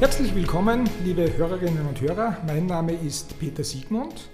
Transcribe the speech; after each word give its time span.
Herzlich 0.00 0.32
willkommen, 0.32 0.88
liebe 1.04 1.36
Hörerinnen 1.36 1.84
und 1.84 2.00
Hörer. 2.00 2.36
Mein 2.46 2.66
Name 2.66 2.92
ist 2.92 3.36
Peter 3.40 3.64
Siegmund 3.64 4.28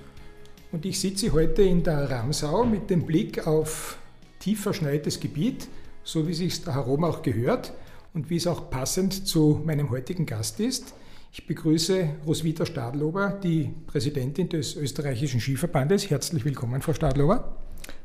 und 0.72 0.84
ich 0.84 1.00
sitze 1.00 1.32
heute 1.32 1.62
in 1.62 1.82
der 1.82 2.10
Ramsau 2.10 2.66
mit 2.66 2.90
dem 2.90 3.06
Blick 3.06 3.46
auf 3.46 3.96
tief 4.40 4.60
verschneites 4.60 5.18
Gebiet, 5.18 5.66
so 6.02 6.28
wie 6.28 6.34
sich 6.34 6.62
da 6.62 6.74
herum 6.74 7.02
auch 7.04 7.22
gehört 7.22 7.72
und 8.12 8.28
wie 8.28 8.36
es 8.36 8.46
auch 8.46 8.68
passend 8.68 9.26
zu 9.26 9.62
meinem 9.64 9.88
heutigen 9.88 10.26
Gast 10.26 10.60
ist. 10.60 10.92
Ich 11.32 11.46
begrüße 11.46 12.10
Roswitha 12.26 12.66
Stadlober, 12.66 13.30
die 13.42 13.72
Präsidentin 13.86 14.50
des 14.50 14.76
österreichischen 14.76 15.40
Skiverbandes. 15.40 16.10
Herzlich 16.10 16.44
willkommen, 16.44 16.82
Frau 16.82 16.92
Stadlober. 16.92 17.56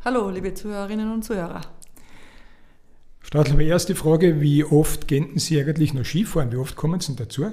Hallo, 0.05 0.30
liebe 0.30 0.54
Zuhörerinnen 0.54 1.12
und 1.12 1.26
Zuhörer. 1.26 1.60
Stadl, 3.30 3.62
erste 3.62 3.94
Frage, 3.94 4.42
wie 4.42 4.64
oft 4.64 5.08
gehen 5.08 5.38
Sie 5.38 5.60
eigentlich 5.60 5.94
noch 5.94 6.04
Skifahren? 6.04 6.52
Wie 6.52 6.56
oft 6.56 6.76
kommen 6.76 7.00
Sie 7.00 7.16
dazu? 7.16 7.46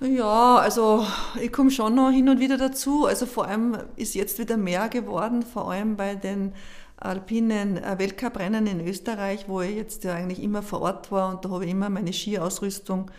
Ja, 0.00 0.58
also 0.58 1.04
ich 1.42 1.50
komme 1.50 1.72
schon 1.72 1.96
noch 1.96 2.10
hin 2.10 2.28
und 2.28 2.38
wieder 2.38 2.56
dazu. 2.56 3.06
Also 3.06 3.26
vor 3.26 3.48
allem 3.48 3.76
ist 3.96 4.14
jetzt 4.14 4.38
wieder 4.38 4.56
mehr 4.56 4.88
geworden, 4.88 5.42
vor 5.42 5.72
allem 5.72 5.96
bei 5.96 6.14
den 6.14 6.52
alpinen 6.96 7.78
äh, 7.78 7.98
Weltcuprennen 7.98 8.68
in 8.68 8.86
Österreich, 8.86 9.46
wo 9.48 9.62
ich 9.62 9.74
jetzt 9.74 10.04
ja 10.04 10.14
eigentlich 10.14 10.40
immer 10.44 10.62
vor 10.62 10.82
Ort 10.82 11.10
war 11.10 11.34
und 11.34 11.44
da 11.44 11.50
habe 11.50 11.64
ich 11.64 11.72
immer 11.72 11.90
meine 11.90 12.12
Skiausrüstung 12.12 13.10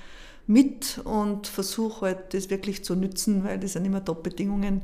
mit 0.48 1.02
und 1.04 1.46
versuche 1.46 2.06
halt 2.06 2.34
das 2.34 2.50
wirklich 2.50 2.86
zu 2.86 2.96
nützen, 2.96 3.44
weil 3.44 3.60
das 3.60 3.74
sind 3.74 3.84
immer 3.84 4.06
Top-Bedingungen 4.06 4.84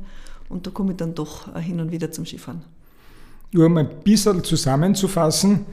und 0.50 0.66
da 0.66 0.72
komme 0.72 0.90
ich 0.90 0.98
dann 0.98 1.14
doch 1.14 1.56
äh, 1.56 1.60
hin 1.62 1.80
und 1.80 1.90
wieder 1.90 2.10
zum 2.12 2.26
Skifahren. 2.26 2.60
Nur 3.50 3.64
um 3.64 3.78
ein 3.78 3.88
bisschen 4.04 4.44
zusammenzufassen, 4.44 5.64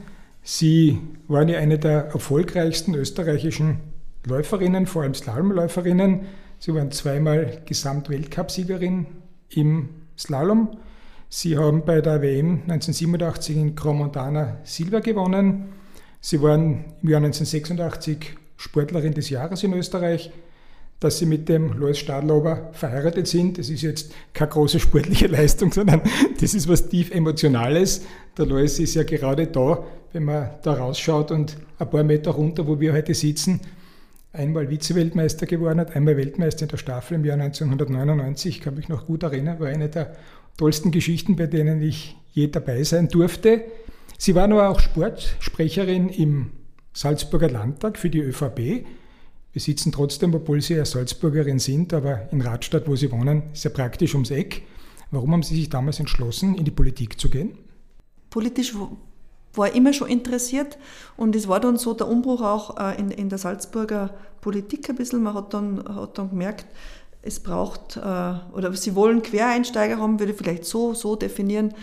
Sie 0.48 1.00
waren 1.26 1.48
ja 1.48 1.58
eine 1.58 1.76
der 1.76 2.04
erfolgreichsten 2.04 2.94
österreichischen 2.94 3.80
Läuferinnen, 4.24 4.86
vor 4.86 5.02
allem 5.02 5.12
Slalomläuferinnen. 5.12 6.20
Sie 6.60 6.72
waren 6.72 6.92
zweimal 6.92 7.62
Gesamtweltcupsiegerin 7.66 9.06
im 9.48 9.88
Slalom. 10.16 10.78
Sie 11.28 11.58
haben 11.58 11.84
bei 11.84 12.00
der 12.00 12.22
WM 12.22 12.60
1987 12.62 13.56
in 13.56 13.74
Cromontana 13.74 14.58
Silber 14.62 15.00
gewonnen. 15.00 15.64
Sie 16.20 16.40
waren 16.40 16.84
im 17.02 17.08
Jahr 17.08 17.24
1986 17.24 18.36
Sportlerin 18.56 19.14
des 19.14 19.30
Jahres 19.30 19.64
in 19.64 19.72
Österreich 19.72 20.30
dass 21.00 21.18
sie 21.18 21.26
mit 21.26 21.48
dem 21.48 21.74
Lois 21.78 21.98
Stadlober 21.98 22.70
verheiratet 22.72 23.26
sind. 23.26 23.58
Das 23.58 23.68
ist 23.68 23.82
jetzt 23.82 24.12
keine 24.32 24.50
große 24.50 24.80
sportliche 24.80 25.26
Leistung, 25.28 25.72
sondern 25.72 26.00
das 26.40 26.54
ist 26.54 26.68
was 26.68 26.88
tief 26.88 27.10
Emotionales. 27.10 28.02
Der 28.38 28.46
Lois 28.46 28.78
ist 28.78 28.94
ja 28.94 29.02
gerade 29.02 29.46
da, 29.46 29.84
wenn 30.12 30.24
man 30.24 30.50
da 30.62 30.74
rausschaut 30.74 31.30
und 31.30 31.56
ein 31.78 31.90
paar 31.90 32.02
Meter 32.02 32.30
runter, 32.30 32.66
wo 32.66 32.80
wir 32.80 32.92
heute 32.92 33.14
sitzen, 33.14 33.60
einmal 34.32 34.68
Vize-Weltmeister 34.68 35.46
geworden 35.46 35.80
hat, 35.80 35.94
einmal 35.94 36.16
Weltmeister 36.16 36.62
in 36.62 36.68
der 36.68 36.76
Staffel 36.76 37.14
im 37.14 37.24
Jahr 37.24 37.38
1999, 37.38 38.60
kann 38.60 38.74
mich 38.74 38.88
noch 38.88 39.06
gut 39.06 39.22
erinnern, 39.22 39.60
war 39.60 39.68
eine 39.68 39.88
der 39.88 40.16
tollsten 40.56 40.90
Geschichten, 40.90 41.36
bei 41.36 41.46
denen 41.46 41.82
ich 41.82 42.16
je 42.32 42.48
dabei 42.48 42.82
sein 42.84 43.08
durfte. 43.08 43.62
Sie 44.18 44.34
war 44.34 44.44
aber 44.44 44.70
auch 44.70 44.80
Sportsprecherin 44.80 46.08
im 46.08 46.50
Salzburger 46.92 47.50
Landtag 47.50 47.98
für 47.98 48.08
die 48.08 48.20
ÖVP 48.20 48.86
wir 49.56 49.62
sitzen 49.62 49.90
trotzdem, 49.90 50.34
obwohl 50.34 50.60
Sie 50.60 50.74
ja 50.74 50.84
Salzburgerin 50.84 51.58
sind, 51.58 51.94
aber 51.94 52.30
in 52.30 52.42
Radstadt, 52.42 52.86
wo 52.86 52.94
Sie 52.94 53.10
wohnen, 53.10 53.44
ja 53.54 53.70
praktisch 53.70 54.12
ums 54.12 54.30
Eck. 54.30 54.64
Warum 55.10 55.32
haben 55.32 55.42
Sie 55.42 55.56
sich 55.56 55.70
damals 55.70 55.98
entschlossen, 55.98 56.56
in 56.56 56.66
die 56.66 56.70
Politik 56.70 57.18
zu 57.18 57.30
gehen? 57.30 57.56
Politisch 58.28 58.74
war 59.54 59.74
immer 59.74 59.94
schon 59.94 60.10
interessiert 60.10 60.76
und 61.16 61.34
es 61.34 61.48
war 61.48 61.58
dann 61.58 61.78
so 61.78 61.94
der 61.94 62.06
Umbruch 62.06 62.42
auch 62.42 62.78
äh, 62.78 63.00
in, 63.00 63.10
in 63.10 63.30
der 63.30 63.38
Salzburger 63.38 64.10
Politik 64.42 64.90
ein 64.90 64.96
bisschen. 64.96 65.22
Man 65.22 65.32
hat 65.32 65.54
dann, 65.54 65.82
hat 65.88 66.18
dann 66.18 66.28
gemerkt, 66.28 66.66
es 67.26 67.40
braucht, 67.40 67.96
äh, 67.96 68.00
oder 68.00 68.72
sie 68.74 68.94
wollen 68.94 69.22
Quereinsteiger 69.22 69.98
haben, 69.98 70.18
würde 70.18 70.32
ich 70.32 70.38
vielleicht 70.38 70.64
so, 70.64 70.94
so 70.94 71.16
definieren. 71.16 71.74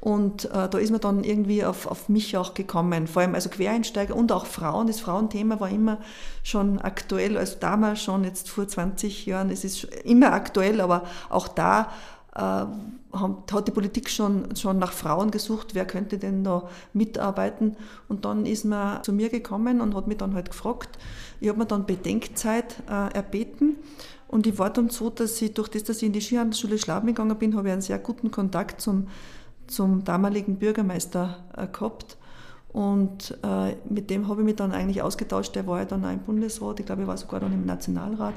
Und 0.00 0.46
äh, 0.46 0.68
da 0.68 0.78
ist 0.78 0.90
man 0.90 1.00
dann 1.00 1.24
irgendwie 1.24 1.64
auf, 1.64 1.86
auf 1.86 2.08
mich 2.08 2.36
auch 2.36 2.54
gekommen. 2.54 3.06
Vor 3.06 3.22
allem 3.22 3.34
also 3.34 3.48
Quereinsteiger 3.48 4.14
und 4.14 4.32
auch 4.32 4.46
Frauen. 4.46 4.86
Das 4.86 5.00
Frauenthema 5.00 5.60
war 5.60 5.68
immer 5.68 5.98
schon 6.42 6.78
aktuell, 6.78 7.36
also 7.36 7.56
damals 7.60 8.02
schon, 8.02 8.24
jetzt 8.24 8.48
vor 8.50 8.66
20 8.66 9.26
Jahren. 9.26 9.50
Es 9.50 9.64
ist 9.64 9.84
immer 10.04 10.32
aktuell, 10.32 10.80
aber 10.80 11.04
auch 11.30 11.48
da 11.48 11.90
äh, 12.34 12.40
hat 12.40 13.66
die 13.66 13.72
Politik 13.72 14.10
schon, 14.10 14.54
schon 14.56 14.78
nach 14.78 14.92
Frauen 14.92 15.30
gesucht, 15.30 15.74
wer 15.74 15.86
könnte 15.86 16.18
denn 16.18 16.44
da 16.44 16.68
mitarbeiten. 16.92 17.76
Und 18.08 18.24
dann 18.24 18.46
ist 18.46 18.64
man 18.64 19.02
zu 19.02 19.12
mir 19.12 19.28
gekommen 19.30 19.80
und 19.80 19.94
hat 19.94 20.06
mich 20.06 20.18
dann 20.18 20.34
halt 20.34 20.50
gefragt. 20.50 20.98
Ich 21.40 21.48
habe 21.48 21.58
mir 21.58 21.66
dann 21.66 21.86
Bedenkzeit 21.86 22.76
äh, 22.88 23.14
erbeten 23.14 23.76
und 24.28 24.46
ich 24.46 24.58
war 24.58 24.70
dann 24.70 24.90
so, 24.90 25.08
dass 25.08 25.40
ich 25.40 25.54
durch 25.54 25.68
das, 25.68 25.84
dass 25.84 25.96
ich 25.98 26.04
in 26.04 26.12
die 26.12 26.20
Skihandelsschule 26.20 26.78
Schlaben 26.78 27.06
gegangen 27.08 27.36
bin, 27.38 27.56
habe 27.56 27.68
ich 27.68 27.72
einen 27.72 27.82
sehr 27.82 27.98
guten 27.98 28.30
Kontakt 28.30 28.80
zum, 28.80 29.08
zum 29.66 30.04
damaligen 30.04 30.58
Bürgermeister 30.58 31.44
äh, 31.56 31.66
gehabt. 31.66 32.18
Und 32.68 33.38
äh, 33.42 33.74
mit 33.88 34.10
dem 34.10 34.28
habe 34.28 34.42
ich 34.42 34.44
mich 34.44 34.56
dann 34.56 34.72
eigentlich 34.72 35.00
ausgetauscht. 35.00 35.56
Der 35.56 35.66
war 35.66 35.78
ja 35.78 35.86
dann 35.86 36.04
auch 36.04 36.12
im 36.12 36.20
Bundesrat, 36.20 36.78
ich 36.78 36.86
glaube, 36.86 37.02
er 37.02 37.08
war 37.08 37.16
sogar 37.16 37.40
dann 37.40 37.54
im 37.54 37.64
Nationalrat. 37.64 38.34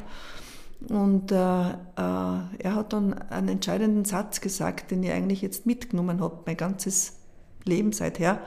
Und 0.87 1.31
äh, 1.33 1.35
äh, 1.35 1.73
er 1.97 2.75
hat 2.75 2.93
dann 2.93 3.13
einen 3.13 3.49
entscheidenden 3.49 4.05
Satz 4.05 4.39
gesagt, 4.39 4.91
den 4.91 5.03
ich 5.03 5.11
eigentlich 5.11 5.41
jetzt 5.41 5.65
mitgenommen 5.65 6.21
habe, 6.21 6.39
mein 6.45 6.55
ganzes 6.55 7.17
Leben 7.65 7.91
seither. 7.91 8.39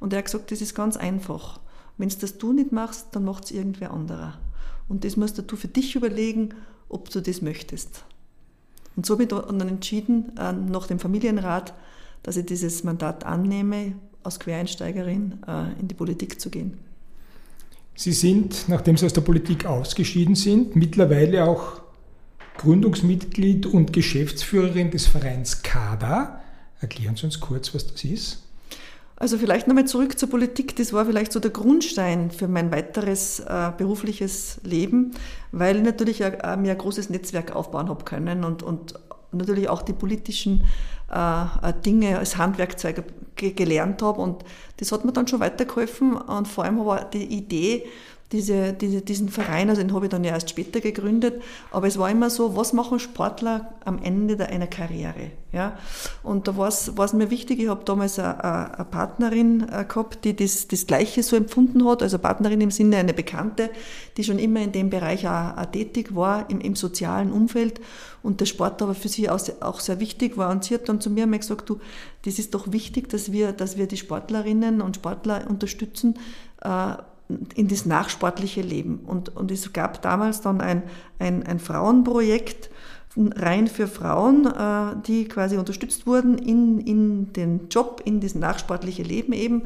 Und 0.00 0.12
er 0.12 0.18
hat 0.18 0.26
gesagt, 0.26 0.50
das 0.50 0.60
ist 0.60 0.74
ganz 0.74 0.96
einfach. 0.96 1.60
Wenn 1.96 2.08
es 2.08 2.18
das 2.18 2.38
du 2.38 2.52
nicht 2.52 2.72
machst, 2.72 3.08
dann 3.12 3.24
macht 3.24 3.44
es 3.44 3.50
irgendwer 3.52 3.92
anderer. 3.92 4.34
Und 4.88 5.04
das 5.04 5.16
musst 5.16 5.38
du 5.38 5.56
für 5.56 5.68
dich 5.68 5.94
überlegen 5.94 6.54
ob 6.88 7.10
du 7.10 7.20
das 7.20 7.42
möchtest. 7.42 8.04
Und 8.96 9.06
so 9.06 9.14
habe 9.14 9.24
ich 9.24 9.28
dann 9.28 9.60
entschieden, 9.60 10.36
äh, 10.36 10.52
nach 10.52 10.86
dem 10.86 10.98
Familienrat, 10.98 11.74
dass 12.22 12.36
ich 12.36 12.46
dieses 12.46 12.84
Mandat 12.84 13.24
annehme, 13.24 13.92
als 14.22 14.40
Quereinsteigerin 14.40 15.38
äh, 15.46 15.80
in 15.80 15.88
die 15.88 15.94
Politik 15.94 16.40
zu 16.40 16.50
gehen. 16.50 16.78
Sie 17.94 18.12
sind, 18.12 18.68
nachdem 18.68 18.96
Sie 18.96 19.06
aus 19.06 19.12
der 19.12 19.22
Politik 19.22 19.66
ausgeschieden 19.66 20.34
sind, 20.34 20.76
mittlerweile 20.76 21.44
auch 21.44 21.80
Gründungsmitglied 22.58 23.66
und 23.66 23.92
Geschäftsführerin 23.92 24.90
des 24.90 25.06
Vereins 25.06 25.62
KADA. 25.62 26.40
Erklären 26.80 27.16
Sie 27.16 27.24
uns 27.24 27.40
kurz, 27.40 27.74
was 27.74 27.86
das 27.86 28.04
ist. 28.04 28.47
Also 29.20 29.36
vielleicht 29.36 29.66
nochmal 29.66 29.86
zurück 29.86 30.16
zur 30.16 30.30
Politik. 30.30 30.76
Das 30.76 30.92
war 30.92 31.04
vielleicht 31.04 31.32
so 31.32 31.40
der 31.40 31.50
Grundstein 31.50 32.30
für 32.30 32.46
mein 32.46 32.70
weiteres 32.70 33.40
äh, 33.40 33.72
berufliches 33.76 34.60
Leben, 34.62 35.10
weil 35.50 35.76
ich 35.76 35.82
natürlich 35.82 36.20
äh, 36.20 36.56
mir 36.56 36.72
ein 36.72 36.78
großes 36.78 37.10
Netzwerk 37.10 37.54
aufbauen 37.54 37.88
habe 37.88 38.04
können 38.04 38.44
und, 38.44 38.62
und 38.62 38.94
natürlich 39.32 39.68
auch 39.68 39.82
die 39.82 39.92
politischen 39.92 40.64
äh, 41.12 41.42
äh 41.68 41.72
Dinge 41.84 42.18
als 42.18 42.36
Handwerkzeuge 42.36 43.04
gelernt 43.34 44.02
habe. 44.02 44.20
Und 44.20 44.44
das 44.76 44.92
hat 44.92 45.04
mir 45.04 45.12
dann 45.12 45.26
schon 45.26 45.40
weitergeholfen. 45.40 46.16
Und 46.16 46.46
vor 46.46 46.64
allem 46.64 46.84
war 46.86 47.04
die 47.04 47.24
Idee, 47.24 47.86
diese, 48.32 48.74
diese, 48.74 49.00
diesen 49.00 49.30
Verein, 49.30 49.70
also 49.70 49.80
den 49.80 49.94
habe 49.94 50.04
ich 50.04 50.10
dann 50.10 50.22
ja 50.22 50.32
erst 50.32 50.50
später 50.50 50.80
gegründet, 50.80 51.42
aber 51.70 51.86
es 51.86 51.98
war 51.98 52.10
immer 52.10 52.28
so, 52.28 52.56
was 52.56 52.74
machen 52.74 52.98
Sportler 52.98 53.72
am 53.86 54.02
Ende 54.02 54.46
einer 54.46 54.66
Karriere? 54.66 55.30
Ja? 55.50 55.78
Und 56.22 56.46
da 56.46 56.58
war 56.58 56.68
es 56.68 57.12
mir 57.14 57.30
wichtig, 57.30 57.58
ich 57.58 57.68
habe 57.68 57.84
damals 57.84 58.18
eine, 58.18 58.44
eine 58.44 58.84
Partnerin 58.84 59.66
äh, 59.72 59.86
gehabt, 59.86 60.26
die 60.26 60.36
das, 60.36 60.68
das 60.68 60.86
Gleiche 60.86 61.22
so 61.22 61.36
empfunden 61.36 61.86
hat, 61.86 62.02
also 62.02 62.18
Partnerin 62.18 62.60
im 62.60 62.70
Sinne 62.70 62.98
eine 62.98 63.14
Bekannte, 63.14 63.70
die 64.18 64.24
schon 64.24 64.38
immer 64.38 64.60
in 64.60 64.72
dem 64.72 64.90
Bereich 64.90 65.26
auch, 65.26 65.56
auch 65.56 65.66
tätig 65.66 66.14
war, 66.14 66.50
im, 66.50 66.60
im 66.60 66.76
sozialen 66.76 67.32
Umfeld 67.32 67.80
und 68.22 68.40
der 68.40 68.46
Sport 68.46 68.82
aber 68.82 68.94
für 68.94 69.08
sie 69.08 69.30
auch 69.30 69.38
sehr, 69.38 69.54
auch 69.60 69.80
sehr 69.80 70.00
wichtig 70.00 70.36
war. 70.36 70.50
Und 70.50 70.64
sie 70.64 70.74
hat 70.74 70.86
dann 70.90 71.00
zu 71.00 71.08
mir 71.08 71.22
einmal 71.22 71.38
gesagt, 71.38 71.70
du, 71.70 71.80
das 72.26 72.38
ist 72.38 72.52
doch 72.54 72.72
wichtig, 72.72 73.08
dass 73.08 73.32
wir, 73.32 73.52
dass 73.52 73.78
wir 73.78 73.86
die 73.86 73.96
Sportlerinnen 73.96 74.82
und 74.82 74.96
Sportler 74.96 75.46
unterstützen, 75.48 76.18
äh, 76.60 76.92
in 77.54 77.68
das 77.68 77.86
nachsportliche 77.86 78.62
Leben. 78.62 79.00
Und, 79.06 79.34
und 79.36 79.50
es 79.50 79.72
gab 79.72 80.00
damals 80.02 80.40
dann 80.40 80.60
ein, 80.60 80.82
ein, 81.18 81.44
ein 81.44 81.58
Frauenprojekt, 81.58 82.70
rein 83.16 83.66
für 83.66 83.88
Frauen, 83.88 84.46
äh, 84.46 84.96
die 85.06 85.26
quasi 85.26 85.56
unterstützt 85.56 86.06
wurden 86.06 86.38
in, 86.38 86.78
in 86.80 87.32
den 87.32 87.68
Job, 87.68 88.02
in 88.04 88.20
das 88.20 88.34
nachsportliche 88.34 89.02
Leben 89.02 89.32
eben. 89.32 89.62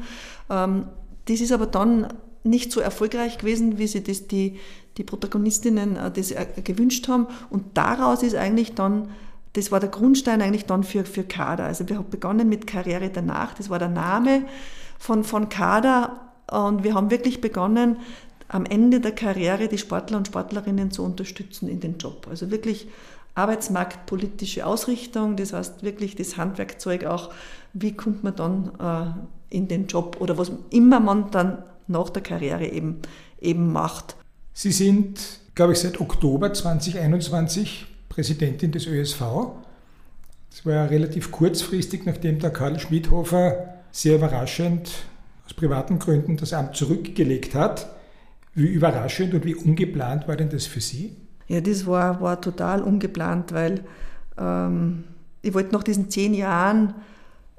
Ähm, 0.49 0.85
das 1.25 1.39
ist 1.39 1.51
aber 1.51 1.67
dann 1.67 2.07
nicht 2.43 2.71
so 2.71 2.81
erfolgreich 2.81 3.37
gewesen, 3.37 3.77
wie 3.77 3.87
sie 3.87 4.03
das 4.03 4.27
die, 4.27 4.59
die 4.97 5.03
Protagonistinnen 5.03 5.95
äh, 5.95 6.11
das 6.11 6.31
äh, 6.31 6.45
gewünscht 6.63 7.07
haben. 7.07 7.27
Und 7.49 7.77
daraus 7.77 8.23
ist 8.23 8.35
eigentlich 8.35 8.73
dann, 8.73 9.09
das 9.53 9.71
war 9.71 9.79
der 9.79 9.89
Grundstein 9.89 10.41
eigentlich 10.41 10.65
dann 10.65 10.83
für, 10.83 11.05
für 11.05 11.23
Kader. 11.23 11.65
Also 11.65 11.87
wir 11.87 11.97
haben 11.97 12.09
begonnen 12.09 12.49
mit 12.49 12.65
Karriere 12.67 13.09
danach, 13.09 13.53
das 13.53 13.69
war 13.69 13.79
der 13.79 13.89
Name 13.89 14.45
von, 14.97 15.23
von 15.23 15.49
Kader. 15.49 16.32
Und 16.49 16.83
wir 16.83 16.93
haben 16.93 17.11
wirklich 17.11 17.41
begonnen, 17.41 17.97
am 18.47 18.65
Ende 18.65 18.99
der 18.99 19.13
Karriere 19.13 19.67
die 19.67 19.77
Sportler 19.77 20.17
und 20.17 20.27
Sportlerinnen 20.27 20.91
zu 20.91 21.03
unterstützen 21.03 21.67
in 21.67 21.79
den 21.79 21.97
Job. 21.97 22.27
Also 22.29 22.51
wirklich 22.51 22.87
arbeitsmarktpolitische 23.35 24.65
Ausrichtung, 24.65 25.35
das 25.35 25.53
heißt 25.53 25.83
wirklich 25.83 26.15
das 26.15 26.37
Handwerkzeug 26.37 27.05
auch, 27.05 27.31
wie 27.73 27.93
kommt 27.93 28.23
man 28.23 28.35
dann 28.35 28.71
äh, 28.79 29.55
in 29.55 29.67
den 29.67 29.87
Job 29.87 30.17
oder 30.19 30.37
was 30.37 30.51
immer 30.69 30.99
man 30.99 31.31
dann 31.31 31.63
nach 31.87 32.09
der 32.09 32.21
Karriere 32.21 32.67
eben, 32.67 33.01
eben 33.41 33.71
macht. 33.71 34.15
Sie 34.53 34.71
sind, 34.71 35.39
glaube 35.55 35.73
ich, 35.73 35.79
seit 35.79 35.99
Oktober 35.99 36.53
2021 36.53 37.87
Präsidentin 38.09 38.71
des 38.71 38.85
ÖSV. 38.85 39.21
Das 40.51 40.65
war 40.65 40.73
ja 40.73 40.85
relativ 40.85 41.31
kurzfristig, 41.31 42.05
nachdem 42.05 42.37
der 42.37 42.51
Karl 42.51 42.79
Schmidhofer 42.79 43.79
sehr 43.91 44.17
überraschend 44.17 44.91
aus 45.45 45.53
privaten 45.53 45.99
Gründen 45.99 46.37
das 46.37 46.53
Amt 46.53 46.75
zurückgelegt 46.75 47.55
hat. 47.55 47.87
Wie 48.53 48.67
überraschend 48.67 49.33
und 49.33 49.45
wie 49.45 49.55
ungeplant 49.55 50.27
war 50.27 50.35
denn 50.35 50.49
das 50.49 50.65
für 50.65 50.81
Sie? 50.81 51.15
Ja, 51.47 51.59
das 51.59 51.85
war, 51.85 52.21
war 52.21 52.39
total 52.39 52.81
ungeplant, 52.81 53.51
weil 53.51 53.83
ähm, 54.37 55.05
ich 55.41 55.53
wollte 55.53 55.73
nach 55.73 55.83
diesen 55.83 56.09
zehn 56.09 56.33
Jahren 56.33 56.93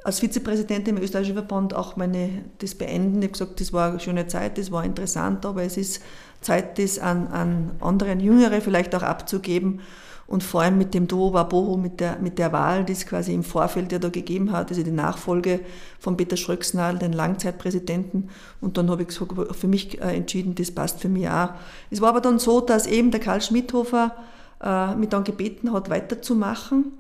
als 0.04 0.20
Vizepräsidentin 0.20 0.96
im 0.96 1.02
österreichischen 1.02 1.34
Verband 1.34 1.74
auch 1.74 1.96
meine, 1.96 2.44
das 2.58 2.74
beenden. 2.74 3.22
Ich 3.22 3.28
habe 3.28 3.32
gesagt, 3.32 3.60
das 3.60 3.72
war 3.72 3.90
eine 3.90 4.00
schöne 4.00 4.26
Zeit, 4.26 4.58
das 4.58 4.70
war 4.70 4.84
interessant, 4.84 5.44
aber 5.46 5.62
es 5.62 5.76
ist 5.76 6.02
Zeit, 6.42 6.78
das 6.78 6.98
an, 6.98 7.26
an 7.28 7.70
andere, 7.80 8.12
Jüngere 8.14 8.60
vielleicht 8.60 8.94
auch 8.94 9.02
abzugeben. 9.02 9.80
Und 10.26 10.42
vor 10.42 10.62
allem 10.62 10.78
mit 10.78 10.94
dem 10.94 11.06
Duo 11.06 11.32
Waboho, 11.32 11.76
mit 11.76 12.00
der, 12.00 12.18
mit 12.18 12.38
der 12.38 12.52
Wahl, 12.52 12.84
die 12.84 12.92
es 12.92 13.06
quasi 13.06 13.34
im 13.34 13.42
Vorfeld 13.42 13.92
ja 13.92 13.98
da 13.98 14.08
gegeben 14.08 14.52
hat, 14.52 14.70
also 14.70 14.82
die 14.82 14.90
Nachfolge 14.90 15.60
von 15.98 16.16
Peter 16.16 16.36
Schröcksnadel, 16.36 16.98
den 16.98 17.12
Langzeitpräsidenten. 17.12 18.30
Und 18.60 18.78
dann 18.78 18.90
habe 18.90 19.02
ich 19.02 19.12
für 19.12 19.68
mich 19.68 20.00
äh, 20.00 20.16
entschieden, 20.16 20.54
das 20.54 20.70
passt 20.70 21.00
für 21.00 21.08
mich 21.08 21.28
auch. 21.28 21.50
Es 21.90 22.00
war 22.00 22.08
aber 22.08 22.20
dann 22.20 22.38
so, 22.38 22.60
dass 22.60 22.86
eben 22.86 23.10
der 23.10 23.20
Karl 23.20 23.42
Schmidhofer 23.42 24.14
äh, 24.62 24.94
mich 24.94 25.10
dann 25.10 25.24
gebeten 25.24 25.72
hat, 25.72 25.90
weiterzumachen 25.90 26.92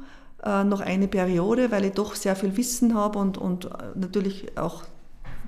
äh, 0.44 0.64
noch 0.64 0.80
eine 0.80 1.08
Periode, 1.08 1.70
weil 1.70 1.86
ich 1.86 1.92
doch 1.92 2.14
sehr 2.14 2.36
viel 2.36 2.56
Wissen 2.56 2.94
habe 2.94 3.18
und, 3.18 3.38
und 3.38 3.70
natürlich 3.94 4.58
auch 4.58 4.82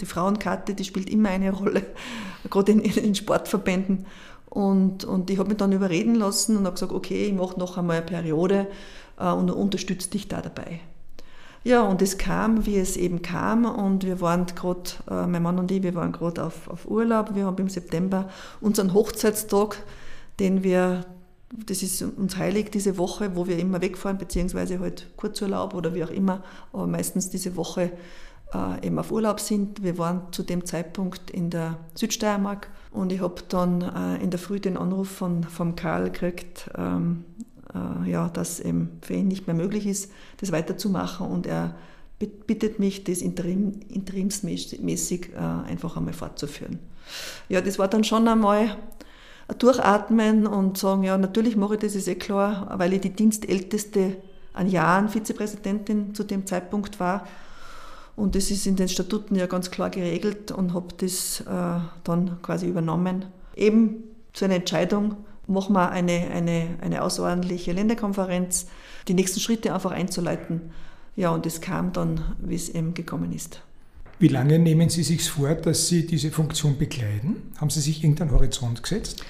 die 0.00 0.06
Frauenkarte, 0.06 0.74
die 0.74 0.84
spielt 0.84 1.10
immer 1.10 1.30
eine 1.30 1.50
Rolle, 1.52 1.82
gerade 2.50 2.72
in, 2.72 2.80
in 2.80 3.14
Sportverbänden. 3.14 4.06
Und, 4.56 5.04
und 5.04 5.28
ich 5.28 5.38
habe 5.38 5.50
mich 5.50 5.58
dann 5.58 5.72
überreden 5.72 6.14
lassen 6.14 6.56
und 6.56 6.64
habe 6.64 6.72
gesagt, 6.72 6.92
okay, 6.92 7.26
ich 7.26 7.34
mache 7.34 7.60
noch 7.60 7.76
einmal 7.76 7.98
eine 7.98 8.06
Periode 8.06 8.66
äh, 9.18 9.30
und 9.30 9.50
unterstütze 9.50 10.08
dich 10.08 10.28
da 10.28 10.40
dabei. 10.40 10.80
Ja, 11.62 11.82
und 11.82 12.00
es 12.00 12.16
kam, 12.16 12.64
wie 12.64 12.78
es 12.78 12.96
eben 12.96 13.20
kam 13.20 13.66
und 13.66 14.06
wir 14.06 14.22
waren 14.22 14.46
gerade, 14.46 14.92
äh, 15.10 15.26
mein 15.26 15.42
Mann 15.42 15.58
und 15.58 15.70
ich, 15.70 15.82
wir 15.82 15.94
waren 15.94 16.10
gerade 16.10 16.42
auf, 16.42 16.68
auf 16.68 16.88
Urlaub. 16.88 17.34
Wir 17.34 17.44
haben 17.44 17.58
im 17.58 17.68
September 17.68 18.30
unseren 18.62 18.94
Hochzeitstag, 18.94 19.76
den 20.40 20.64
wir 20.64 21.04
das 21.66 21.82
ist 21.82 22.00
uns 22.02 22.38
heilig, 22.38 22.70
diese 22.70 22.96
Woche, 22.96 23.36
wo 23.36 23.46
wir 23.46 23.58
immer 23.58 23.82
wegfahren, 23.82 24.16
beziehungsweise 24.16 24.80
halt 24.80 25.06
Kurzurlaub 25.16 25.74
oder 25.74 25.94
wie 25.94 26.02
auch 26.02 26.10
immer, 26.10 26.42
aber 26.72 26.86
meistens 26.86 27.28
diese 27.28 27.56
Woche 27.56 27.92
äh, 28.54 28.86
eben 28.86 28.98
auf 28.98 29.12
Urlaub 29.12 29.38
sind. 29.38 29.82
Wir 29.82 29.98
waren 29.98 30.32
zu 30.32 30.42
dem 30.42 30.64
Zeitpunkt 30.64 31.30
in 31.30 31.50
der 31.50 31.76
Südsteiermark 31.94 32.68
und 32.90 33.12
ich 33.12 33.20
habe 33.20 33.42
dann 33.48 33.82
äh, 33.82 34.22
in 34.22 34.30
der 34.30 34.38
Früh 34.38 34.60
den 34.60 34.76
Anruf 34.76 35.08
von, 35.08 35.44
vom 35.44 35.76
Karl 35.76 36.04
gekriegt, 36.10 36.70
ähm, 36.76 37.24
äh, 37.74 38.10
ja, 38.10 38.28
dass 38.28 38.60
eben 38.60 38.98
für 39.02 39.14
ihn 39.14 39.28
nicht 39.28 39.46
mehr 39.46 39.56
möglich 39.56 39.86
ist, 39.86 40.10
das 40.38 40.52
weiterzumachen 40.52 41.26
und 41.26 41.46
er 41.46 41.74
bittet 42.18 42.78
mich, 42.78 43.04
das 43.04 43.20
interim, 43.20 43.80
interimsmäßig 43.88 45.34
äh, 45.34 45.38
einfach 45.38 45.96
einmal 45.96 46.14
fortzuführen. 46.14 46.78
Ja, 47.48 47.60
das 47.60 47.78
war 47.78 47.88
dann 47.88 48.04
schon 48.04 48.26
einmal 48.26 48.76
durchatmen 49.58 50.46
und 50.46 50.78
sagen, 50.78 51.04
ja, 51.04 51.18
natürlich 51.18 51.56
mache 51.56 51.74
ich 51.74 51.80
das, 51.80 51.94
ist 51.94 52.08
eh 52.08 52.14
klar, 52.14 52.72
weil 52.78 52.92
ich 52.94 53.02
die 53.02 53.10
Dienstälteste 53.10 54.16
an 54.54 54.68
Jahren 54.68 55.08
Vizepräsidentin 55.08 56.14
zu 56.14 56.24
dem 56.24 56.46
Zeitpunkt 56.46 56.98
war. 56.98 57.26
Und 58.16 58.34
das 58.34 58.50
ist 58.50 58.66
in 58.66 58.76
den 58.76 58.88
Statuten 58.88 59.36
ja 59.36 59.46
ganz 59.46 59.70
klar 59.70 59.90
geregelt 59.90 60.50
und 60.50 60.72
habe 60.72 60.88
das 60.96 61.40
äh, 61.42 61.80
dann 62.04 62.42
quasi 62.42 62.66
übernommen. 62.66 63.26
Eben 63.54 64.04
zu 64.32 64.46
einer 64.46 64.56
Entscheidung, 64.56 65.16
machen 65.46 65.74
wir 65.74 65.90
eine, 65.90 66.28
eine, 66.32 66.76
eine 66.80 67.02
außerordentliche 67.02 67.72
Länderkonferenz, 67.72 68.66
die 69.06 69.14
nächsten 69.14 69.40
Schritte 69.40 69.74
einfach 69.74 69.92
einzuleiten. 69.92 70.72
Ja, 71.14 71.30
und 71.30 71.46
es 71.46 71.60
kam 71.60 71.92
dann, 71.92 72.20
wie 72.40 72.54
es 72.54 72.68
eben 72.68 72.94
gekommen 72.94 73.32
ist. 73.32 73.60
Wie 74.18 74.28
lange 74.28 74.58
nehmen 74.58 74.88
Sie 74.88 75.02
sich 75.02 75.28
vor, 75.28 75.54
dass 75.54 75.88
Sie 75.88 76.06
diese 76.06 76.30
Funktion 76.30 76.78
bekleiden? 76.78 77.52
Haben 77.58 77.70
Sie 77.70 77.80
sich 77.80 78.02
irgendeinen 78.02 78.32
Horizont 78.32 78.82
gesetzt? 78.82 79.22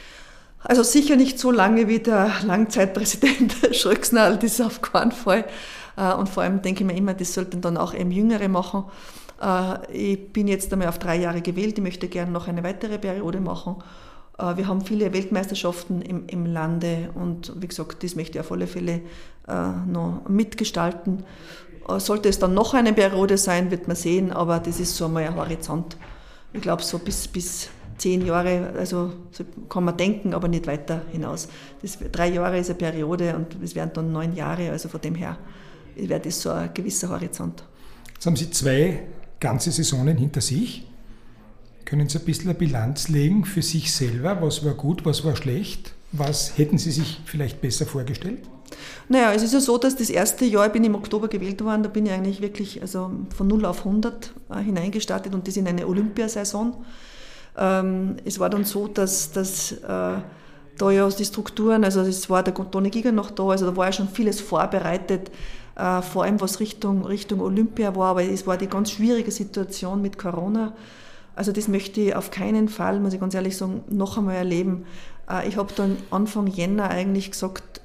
Also 0.61 0.83
sicher 0.83 1.17
nicht 1.17 1.39
so 1.39 1.51
lange 1.51 1.89
wie 1.89 1.99
der 1.99 2.31
Langzeitpräsident 2.45 3.55
Schröcksnadel, 3.73 4.39
das 4.39 4.55
ist 4.55 4.61
auf 4.61 4.83
keinen 4.83 5.13
Fall. 5.13 5.45
Äh, 5.97 6.15
und 6.15 6.29
vor 6.29 6.43
allem 6.43 6.63
denke 6.63 6.83
ich 6.83 6.87
mir 6.87 6.97
immer, 6.97 7.15
das 7.15 7.35
sollten 7.35 7.61
dann 7.61 7.77
auch 7.77 7.95
eben 7.95 8.11
Jüngere 8.11 8.49
machen. 8.49 8.85
Äh, 9.43 9.93
ich 9.93 10.33
bin 10.33 10.49
jetzt 10.49 10.73
einmal 10.73 10.89
auf 10.89 10.99
drei 10.99 11.17
Jahre 11.17 11.41
gewählt, 11.41 11.79
ich 11.79 11.83
möchte 11.83 12.09
gerne 12.09 12.31
noch 12.31 12.49
eine 12.49 12.63
weitere 12.63 12.99
Periode 12.99 13.41
machen. 13.41 13.77
Äh, 14.39 14.57
wir 14.57 14.69
haben 14.69 14.83
viele 14.83 15.13
Weltmeisterschaften 15.13 16.03
im, 16.03 16.27
im 16.27 16.47
Lande 16.47 17.11
und 17.15 17.53
wie 17.61 17.69
gesagt, 17.69 18.03
das 18.03 18.15
möchte 18.15 18.39
ich 18.39 18.41
auf 18.41 18.53
alle 18.53 18.67
Fälle 18.67 19.01
noch 19.87 20.23
mitgestalten. 20.29 21.23
Sollte 21.99 22.29
es 22.29 22.41
dann 22.41 22.53
noch 22.53 22.75
eine 22.75 22.93
Periode 22.93 23.39
sein, 23.39 23.71
wird 23.71 23.87
man 23.87 23.95
sehen, 23.95 24.33
aber 24.33 24.59
das 24.59 24.81
ist 24.81 24.97
so 24.97 25.05
einmal 25.05 25.23
ein 25.23 25.37
Horizont. 25.37 25.97
Ich 26.53 26.63
glaube, 26.63 26.83
so 26.83 26.99
bis, 26.99 27.29
bis 27.29 27.69
zehn 27.97 28.27
Jahre, 28.27 28.73
also 28.77 29.13
so 29.31 29.45
kann 29.69 29.85
man 29.85 29.97
denken, 29.97 30.35
aber 30.35 30.49
nicht 30.49 30.67
weiter 30.67 31.03
hinaus. 31.13 31.47
Das, 31.81 31.97
drei 32.11 32.27
Jahre 32.31 32.59
ist 32.59 32.71
eine 32.71 32.79
Periode 32.81 33.37
und 33.37 33.57
es 33.63 33.77
werden 33.77 33.93
dann 33.95 34.11
neun 34.11 34.35
Jahre, 34.35 34.73
also 34.73 34.89
von 34.89 35.01
dem 35.01 35.15
her 35.15 35.39
wäre 35.97 36.21
das 36.21 36.41
so 36.43 36.51
ein 36.51 36.73
gewisser 36.73 37.09
Horizont. 37.09 37.65
Jetzt 38.15 38.27
haben 38.27 38.37
Sie 38.37 38.51
zwei 38.51 39.03
ganze 39.41 39.71
Saisonen 39.71 40.17
hinter 40.17 40.41
sich. 40.41 40.87
Können 41.85 42.09
Sie 42.09 42.19
ein 42.19 42.25
bisschen 42.25 42.49
eine 42.51 42.59
Bilanz 42.59 43.09
legen 43.09 43.45
für 43.45 43.63
sich 43.63 43.93
selber? 43.93 44.39
Was 44.41 44.65
war 44.65 44.75
gut, 44.75 45.05
was 45.05 45.25
war 45.25 45.37
schlecht? 45.37 45.93
Was 46.13 46.59
hätten 46.59 46.79
Sie 46.79 46.91
sich 46.91 47.21
vielleicht 47.25 47.61
besser 47.61 47.87
vorgestellt? 47.87 48.41
Naja, 49.09 49.33
es 49.33 49.43
ist 49.43 49.55
ja 49.55 49.61
so, 49.61 49.79
dass 49.79 49.95
das 49.95 50.11
erste 50.11 50.45
Jahr, 50.45 50.67
ich 50.67 50.73
bin 50.73 50.83
im 50.83 50.95
Oktober 50.95 51.29
gewählt 51.29 51.63
worden, 51.63 51.85
da 51.85 51.89
bin 51.89 52.07
ich 52.07 52.13
eigentlich 52.13 52.41
wirklich 52.41 52.83
also 52.83 53.11
von 53.35 53.47
0 53.47 53.65
auf 53.65 53.87
100 53.87 54.33
äh, 54.51 54.59
hineingestartet 54.63 55.35
und 55.35 55.47
das 55.47 55.57
in 55.57 55.69
eine 55.69 55.87
Olympiasaison. 55.87 56.75
Ähm, 57.57 58.17
es 58.25 58.41
war 58.41 58.51
dann 58.51 58.65
so, 58.65 58.89
dass, 58.89 59.31
dass 59.31 59.73
äh, 59.73 59.79
da 60.79 60.91
ja 60.91 61.09
die 61.09 61.25
Strukturen, 61.25 61.85
also 61.85 62.01
es 62.01 62.29
war 62.29 62.43
der 62.43 62.55
Toni 62.55 62.91
Giger 62.91 63.13
noch 63.13 63.31
da, 63.31 63.45
also 63.49 63.67
da 63.67 63.77
war 63.77 63.87
ja 63.87 63.93
schon 63.93 64.09
vieles 64.09 64.41
vorbereitet, 64.41 65.31
äh, 65.77 66.03
vor 66.03 66.25
allem 66.25 66.41
was 66.41 66.61
Richtung, 66.61 67.05
Richtung 67.05 67.41
Olympia 67.41 67.95
war, 67.95 68.11
aber 68.11 68.25
es 68.25 68.47
war 68.47 68.57
die 68.57 68.67
ganz 68.67 68.91
schwierige 68.91 69.31
Situation 69.31 70.03
mit 70.03 70.19
Corona. 70.19 70.75
Also 71.35 71.53
das 71.53 71.69
möchte 71.69 72.01
ich 72.01 72.15
auf 72.15 72.31
keinen 72.31 72.69
Fall, 72.69 72.99
muss 72.99 73.13
ich 73.13 73.21
ganz 73.21 73.35
ehrlich 73.35 73.57
sagen, 73.57 73.85
noch 73.89 74.17
einmal 74.17 74.37
erleben. 74.37 74.87
Äh, 75.31 75.49
ich 75.49 75.57
habe 75.57 75.73
dann 75.77 75.99
Anfang 76.11 76.47
Jänner 76.47 76.89
eigentlich 76.91 77.31
gesagt, 77.31 77.83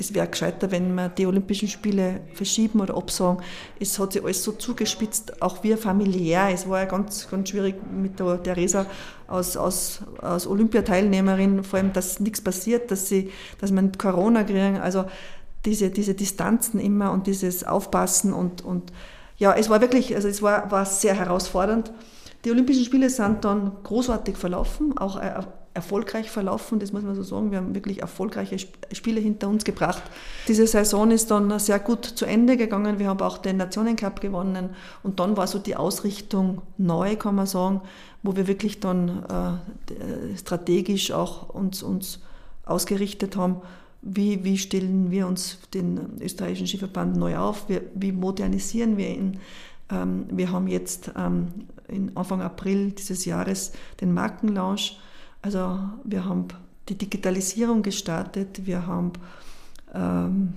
es 0.00 0.14
wäre 0.14 0.28
gescheiter, 0.28 0.70
wenn 0.70 0.94
wir 0.94 1.08
die 1.08 1.26
Olympischen 1.26 1.66
Spiele 1.66 2.20
verschieben 2.32 2.80
oder 2.80 2.96
absagen. 2.96 3.42
Es 3.80 3.98
hat 3.98 4.12
sich 4.12 4.22
alles 4.24 4.44
so 4.44 4.52
zugespitzt, 4.52 5.42
auch 5.42 5.64
wir 5.64 5.76
familiär. 5.76 6.50
Es 6.52 6.68
war 6.68 6.78
ja 6.80 6.84
ganz, 6.84 7.28
ganz 7.28 7.48
schwierig 7.48 7.74
mit 7.90 8.20
der 8.20 8.40
Theresa 8.40 8.86
als, 9.26 9.56
als, 9.56 10.00
als 10.22 10.46
Olympiateilnehmerin, 10.46 11.64
vor 11.64 11.80
allem, 11.80 11.92
dass 11.92 12.20
nichts 12.20 12.40
passiert, 12.40 12.92
dass, 12.92 13.08
sie, 13.08 13.32
dass 13.60 13.72
wir 13.72 13.92
Corona 13.98 14.44
kriegen. 14.44 14.78
Also 14.78 15.04
diese, 15.64 15.90
diese 15.90 16.14
Distanzen 16.14 16.80
immer 16.80 17.12
und 17.12 17.26
dieses 17.26 17.64
Aufpassen 17.64 18.32
und, 18.32 18.64
und 18.64 18.92
ja, 19.36 19.54
es 19.54 19.70
war 19.70 19.80
wirklich, 19.80 20.14
also 20.14 20.28
es 20.28 20.42
war, 20.42 20.70
war 20.70 20.84
sehr 20.84 21.14
herausfordernd. 21.14 21.92
Die 22.44 22.50
Olympischen 22.50 22.84
Spiele 22.84 23.10
sind 23.10 23.44
dann 23.44 23.72
großartig 23.82 24.36
verlaufen, 24.36 24.96
auch 24.98 25.20
erfolgreich 25.78 26.30
verlaufen, 26.30 26.80
das 26.80 26.92
muss 26.92 27.02
man 27.02 27.14
so 27.14 27.22
sagen. 27.22 27.50
Wir 27.50 27.58
haben 27.58 27.74
wirklich 27.74 28.00
erfolgreiche 28.00 28.58
Spiele 28.92 29.20
hinter 29.20 29.48
uns 29.48 29.64
gebracht. 29.64 30.02
Diese 30.48 30.66
Saison 30.66 31.10
ist 31.10 31.30
dann 31.30 31.56
sehr 31.58 31.78
gut 31.78 32.04
zu 32.04 32.24
Ende 32.26 32.56
gegangen. 32.56 32.98
Wir 32.98 33.08
haben 33.08 33.20
auch 33.20 33.38
den 33.38 33.56
Nationencup 33.56 34.20
gewonnen 34.20 34.70
und 35.02 35.20
dann 35.20 35.36
war 35.36 35.46
so 35.46 35.58
die 35.58 35.76
Ausrichtung 35.76 36.62
neu, 36.78 37.16
kann 37.16 37.36
man 37.36 37.46
sagen, 37.46 37.80
wo 38.22 38.34
wir 38.34 38.48
wirklich 38.48 38.80
dann 38.80 39.24
äh, 39.24 40.36
strategisch 40.36 41.12
auch 41.12 41.48
uns, 41.50 41.82
uns 41.82 42.20
ausgerichtet 42.66 43.36
haben. 43.36 43.62
Wie, 44.02 44.44
wie 44.44 44.58
stellen 44.58 45.10
wir 45.10 45.26
uns 45.26 45.58
den 45.74 46.20
österreichischen 46.20 46.66
Skiverband 46.66 47.16
neu 47.16 47.36
auf? 47.36 47.68
Wie, 47.68 47.80
wie 47.94 48.12
modernisieren 48.12 48.96
wir 48.96 49.08
ihn? 49.08 49.40
Ähm, 49.90 50.26
wir 50.30 50.52
haben 50.52 50.68
jetzt 50.68 51.10
ähm, 51.16 51.48
Anfang 52.14 52.42
April 52.42 52.92
dieses 52.92 53.24
Jahres 53.24 53.72
den 54.00 54.12
Markenlaunch. 54.12 54.98
Also 55.42 55.80
wir 56.04 56.24
haben 56.24 56.48
die 56.88 56.96
Digitalisierung 56.96 57.82
gestartet, 57.82 58.66
wir 58.66 58.86
haben, 58.86 59.12
ähm, 59.94 60.54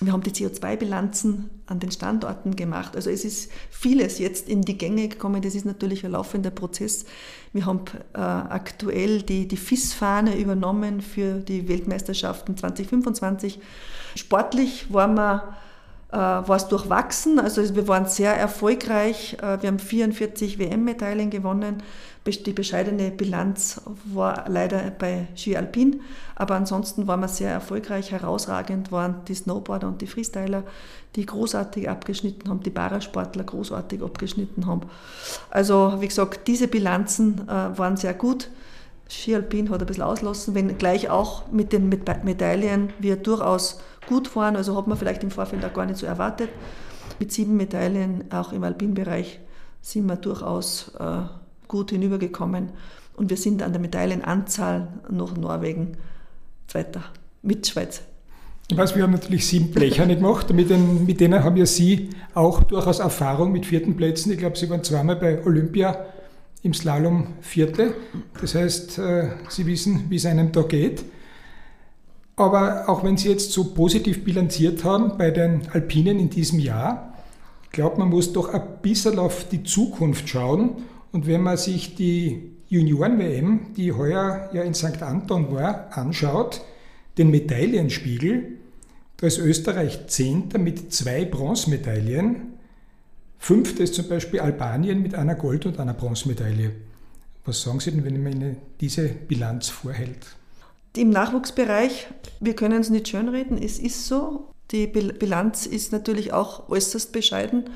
wir 0.00 0.12
haben 0.12 0.22
die 0.22 0.30
CO2-Bilanzen 0.30 1.48
an 1.66 1.80
den 1.80 1.90
Standorten 1.90 2.54
gemacht. 2.54 2.96
Also 2.96 3.08
es 3.08 3.24
ist 3.24 3.50
vieles 3.70 4.18
jetzt 4.18 4.46
in 4.46 4.60
die 4.60 4.76
Gänge 4.76 5.08
gekommen. 5.08 5.40
Das 5.40 5.54
ist 5.54 5.64
natürlich 5.64 6.04
ein 6.04 6.12
laufender 6.12 6.50
Prozess. 6.50 7.06
Wir 7.54 7.64
haben 7.64 7.80
äh, 8.12 8.18
aktuell 8.18 9.22
die, 9.22 9.48
die 9.48 9.56
FIS-Fahne 9.56 10.38
übernommen 10.38 11.00
für 11.00 11.38
die 11.38 11.66
Weltmeisterschaften 11.68 12.58
2025. 12.58 13.58
Sportlich 14.16 14.92
waren 14.92 15.14
wir 15.14 15.56
war 16.18 16.56
es 16.56 16.68
durchwachsen. 16.68 17.38
Also 17.38 17.74
wir 17.74 17.88
waren 17.88 18.06
sehr 18.06 18.34
erfolgreich. 18.36 19.36
Äh, 19.40 19.62
wir 19.62 19.68
haben 19.68 19.78
44 19.78 20.58
WM-Medaillen 20.58 21.30
gewonnen. 21.30 21.82
Die 22.26 22.52
bescheidene 22.52 23.12
Bilanz 23.12 23.80
war 24.04 24.46
leider 24.48 24.90
bei 24.90 25.28
Ski 25.36 25.56
Alpin, 25.56 26.00
aber 26.34 26.56
ansonsten 26.56 27.06
waren 27.06 27.20
wir 27.20 27.28
sehr 27.28 27.52
erfolgreich. 27.52 28.10
Herausragend 28.10 28.90
waren 28.90 29.24
die 29.28 29.34
Snowboarder 29.34 29.86
und 29.86 30.00
die 30.00 30.08
Freestyler, 30.08 30.64
die 31.14 31.24
großartig 31.24 31.88
abgeschnitten 31.88 32.50
haben, 32.50 32.64
die 32.64 32.70
Parasportler 32.70 33.44
großartig 33.44 34.02
abgeschnitten 34.02 34.66
haben. 34.66 34.88
Also 35.50 35.98
wie 36.00 36.08
gesagt, 36.08 36.48
diese 36.48 36.66
Bilanzen 36.66 37.46
äh, 37.46 37.78
waren 37.78 37.96
sehr 37.96 38.14
gut. 38.14 38.50
Ski 39.08 39.36
Alpin 39.36 39.70
hat 39.70 39.80
ein 39.80 39.86
bisschen 39.86 40.02
auslassen, 40.02 40.56
wenn 40.56 40.78
gleich 40.78 41.08
auch 41.08 41.50
mit 41.52 41.72
den 41.72 41.88
Medaillen 41.88 42.92
wir 42.98 43.14
durchaus 43.14 43.80
gut 44.06 44.34
waren. 44.36 44.56
Also 44.56 44.76
hat 44.76 44.86
man 44.86 44.96
vielleicht 44.96 45.22
im 45.22 45.30
Vorfeld 45.30 45.64
auch 45.64 45.72
gar 45.72 45.86
nicht 45.86 45.98
so 45.98 46.06
erwartet. 46.06 46.50
Mit 47.18 47.32
sieben 47.32 47.56
Medaillen, 47.56 48.24
auch 48.30 48.52
im 48.52 48.64
Alpinbereich, 48.64 49.40
sind 49.80 50.06
wir 50.06 50.16
durchaus 50.16 50.92
äh, 50.98 51.22
gut 51.68 51.90
hinübergekommen. 51.90 52.70
Und 53.16 53.30
wir 53.30 53.36
sind 53.36 53.62
an 53.62 53.72
der 53.72 53.80
Medaillenanzahl 53.80 54.88
noch 55.08 55.36
Norwegen 55.36 55.96
Zweiter 56.66 57.02
mit 57.42 57.66
Schweiz. 57.66 58.02
Ich 58.68 58.76
weiß, 58.76 58.96
wir 58.96 59.04
haben 59.04 59.12
natürlich 59.12 59.46
sieben 59.46 59.70
Blecherne 59.70 60.16
gemacht. 60.16 60.52
Mit, 60.52 60.70
den, 60.70 61.06
mit 61.06 61.20
denen 61.20 61.44
haben 61.44 61.56
ja 61.56 61.66
Sie 61.66 62.10
auch 62.34 62.64
durchaus 62.64 62.98
Erfahrung 62.98 63.52
mit 63.52 63.64
vierten 63.64 63.96
Plätzen. 63.96 64.32
Ich 64.32 64.38
glaube, 64.38 64.58
Sie 64.58 64.68
waren 64.68 64.82
zweimal 64.82 65.16
bei 65.16 65.44
Olympia 65.46 66.04
im 66.62 66.74
Slalom 66.74 67.28
Vierte. 67.40 67.94
Das 68.40 68.56
heißt, 68.56 68.98
äh, 68.98 69.28
Sie 69.48 69.66
wissen, 69.66 70.06
wie 70.08 70.16
es 70.16 70.26
einem 70.26 70.50
da 70.50 70.62
geht. 70.62 71.04
Aber 72.36 72.88
auch 72.88 73.02
wenn 73.02 73.16
Sie 73.16 73.30
jetzt 73.30 73.52
so 73.52 73.64
positiv 73.72 74.24
bilanziert 74.24 74.84
haben 74.84 75.16
bei 75.16 75.30
den 75.30 75.68
Alpinen 75.72 76.18
in 76.18 76.30
diesem 76.30 76.58
Jahr, 76.58 77.14
glaube, 77.76 77.98
man 77.98 78.08
muss 78.08 78.32
doch 78.32 78.52
ein 78.52 78.80
bisschen 78.80 79.18
auf 79.18 79.48
die 79.48 79.62
Zukunft 79.62 80.28
schauen. 80.28 80.82
Und 81.12 81.26
wenn 81.26 81.42
man 81.42 81.58
sich 81.58 81.94
die 81.94 82.52
Junioren-WM, 82.68 83.74
die 83.76 83.92
heuer 83.92 84.50
ja 84.52 84.62
in 84.62 84.74
St. 84.74 85.02
Anton 85.02 85.54
war, 85.54 85.96
anschaut, 85.96 86.62
den 87.18 87.30
Medaillenspiegel, 87.30 88.58
da 89.18 89.26
ist 89.26 89.38
Österreich 89.38 90.08
Zehnter 90.08 90.58
mit 90.58 90.92
zwei 90.92 91.26
Bronzemedaillen. 91.26 92.54
Fünfter 93.38 93.84
ist 93.84 93.94
zum 93.94 94.08
Beispiel 94.08 94.40
Albanien 94.40 95.02
mit 95.02 95.14
einer 95.14 95.34
Gold- 95.34 95.66
und 95.66 95.78
einer 95.78 95.94
Bronzemedaille. 95.94 96.72
Was 97.44 97.62
sagen 97.62 97.80
Sie 97.80 97.90
denn, 97.90 98.04
wenn 98.04 98.22
man 98.22 98.32
Ihnen 98.32 98.56
diese 98.80 99.08
Bilanz 99.08 99.68
vorhält? 99.68 100.36
Im 100.96 101.10
Nachwuchsbereich, 101.10 102.08
wir 102.40 102.54
können 102.54 102.80
es 102.80 102.90
nicht 102.90 103.08
schönreden, 103.08 103.60
es 103.62 103.78
ist 103.78 104.06
so. 104.06 104.48
Die 104.70 104.86
Bilanz 104.86 105.66
ist 105.66 105.92
natürlich 105.92 106.32
auch 106.32 106.68
äußerst 106.68 107.12
bescheiden. 107.12 107.70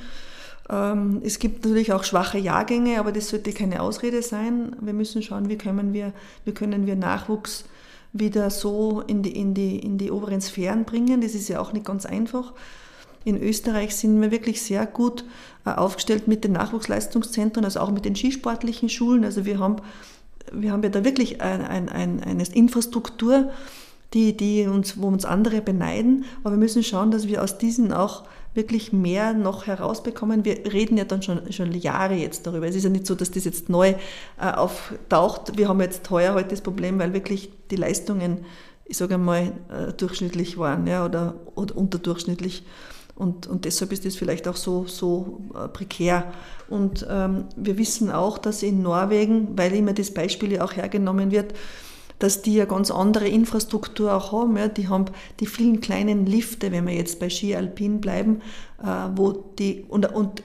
Ähm, 0.69 1.21
es 1.25 1.39
gibt 1.39 1.65
natürlich 1.65 1.93
auch 1.93 2.05
schwache 2.05 2.39
Jahrgänge, 2.39 2.99
aber 2.99 3.13
das 3.13 3.29
sollte 3.29 3.53
keine 3.53 3.83
Ausrede 3.83 4.23
sein. 4.23 4.75
Wir 4.81 4.93
müssen 4.93 5.23
schauen, 5.23 5.49
wie 5.49 5.59
können 5.59 5.93
wir, 5.93 6.13
wie 6.45 6.53
können 6.53 6.87
wir 6.87 6.97
Nachwuchs 6.97 7.65
wieder 8.13 8.51
so 8.51 9.03
in 9.07 9.23
die, 9.23 9.33
in, 9.33 9.55
die, 9.55 9.79
in 9.79 9.99
die 9.99 10.11
oberen 10.11 10.41
Sphären 10.41 10.85
bringen. 10.85 11.21
Das 11.21 11.35
ist 11.35 11.49
ja 11.49 11.61
auch 11.61 11.73
nicht 11.73 11.87
ganz 11.87 12.07
einfach. 12.07 12.53
In 13.25 13.41
Österreich 13.41 13.95
sind 13.95 14.21
wir 14.21 14.31
wirklich 14.31 14.63
sehr 14.63 14.87
gut 14.87 15.25
äh, 15.65 15.71
aufgestellt 15.71 16.27
mit 16.27 16.43
den 16.43 16.53
Nachwuchsleistungszentren, 16.53 17.65
also 17.65 17.81
auch 17.81 17.91
mit 17.91 18.05
den 18.05 18.17
skisportlichen 18.17 18.89
Schulen. 18.89 19.25
Also 19.25 19.45
wir 19.45 19.59
haben 19.59 19.77
wir 20.53 20.73
haben 20.73 20.83
ja 20.83 20.89
da 20.89 21.05
wirklich 21.05 21.41
ein, 21.41 21.63
ein, 21.63 21.89
ein, 21.89 22.23
eine 22.23 22.45
Infrastruktur, 22.53 23.51
die, 24.15 24.37
die 24.37 24.67
uns, 24.67 25.01
wo 25.01 25.07
uns 25.07 25.25
andere 25.25 25.61
beneiden, 25.61 26.25
aber 26.43 26.55
wir 26.55 26.59
müssen 26.59 26.83
schauen, 26.83 27.11
dass 27.11 27.29
wir 27.29 27.43
aus 27.43 27.59
diesen 27.59 27.93
auch 27.93 28.25
wirklich 28.55 28.93
mehr 28.93 29.33
noch 29.33 29.67
herausbekommen. 29.67 30.45
Wir 30.45 30.73
reden 30.73 30.97
ja 30.97 31.05
dann 31.05 31.23
schon, 31.23 31.53
schon 31.53 31.73
Jahre 31.73 32.15
jetzt 32.15 32.47
darüber. 32.47 32.67
Es 32.67 32.75
ist 32.75 32.83
ja 32.83 32.91
nicht 32.91 33.07
so, 33.07 33.15
dass 33.15 33.31
das 33.31 33.45
jetzt 33.45 33.69
neu 33.69 33.95
äh, 34.41 34.51
auftaucht. 34.53 35.57
Wir 35.57 35.69
haben 35.69 35.81
jetzt 35.81 36.11
heuer 36.11 36.35
heute 36.35 36.49
das 36.49 36.61
Problem, 36.61 36.99
weil 36.99 37.13
wirklich 37.13 37.51
die 37.71 37.77
Leistungen, 37.77 38.45
ich 38.85 38.97
sage 38.97 39.15
einmal, 39.15 39.53
äh, 39.69 39.93
durchschnittlich 39.97 40.59
waren 40.59 40.87
ja, 40.89 41.05
oder, 41.05 41.35
oder 41.55 41.77
unterdurchschnittlich. 41.77 42.65
Und, 43.21 43.47
und 43.47 43.67
deshalb 43.67 43.93
ist 43.93 44.07
das 44.07 44.17
vielleicht 44.17 44.49
auch 44.49 44.57
so, 44.57 44.87
so 44.87 45.43
äh, 45.55 45.69
prekär. 45.69 46.33
Und 46.71 47.07
ähm, 47.11 47.45
wir 47.55 47.77
wissen 47.77 48.11
auch, 48.11 48.39
dass 48.39 48.63
in 48.63 48.81
Norwegen, 48.81 49.59
weil 49.59 49.75
immer 49.75 49.93
das 49.93 50.15
Beispiel 50.15 50.53
ja 50.53 50.65
auch 50.65 50.75
hergenommen 50.75 51.31
wird, 51.31 51.53
dass 52.19 52.41
die 52.41 52.55
ja 52.55 52.65
ganz 52.65 52.91
andere 52.91 53.29
Infrastruktur 53.29 54.15
auch 54.15 54.33
haben. 54.33 54.57
Ja. 54.57 54.69
Die 54.69 54.89
haben 54.89 55.05
die 55.39 55.45
vielen 55.45 55.83
kleinen 55.83 56.25
Lifte, 56.25 56.73
wenn 56.73 56.87
wir 56.87 56.95
jetzt 56.95 57.21
bei 57.21 57.29
Ski 57.29 57.55
Alpin 57.55 58.01
bleiben, 58.01 58.41
äh, 58.83 58.87
wo 59.15 59.33
die 59.59 59.85
und, 59.87 60.11
und 60.15 60.43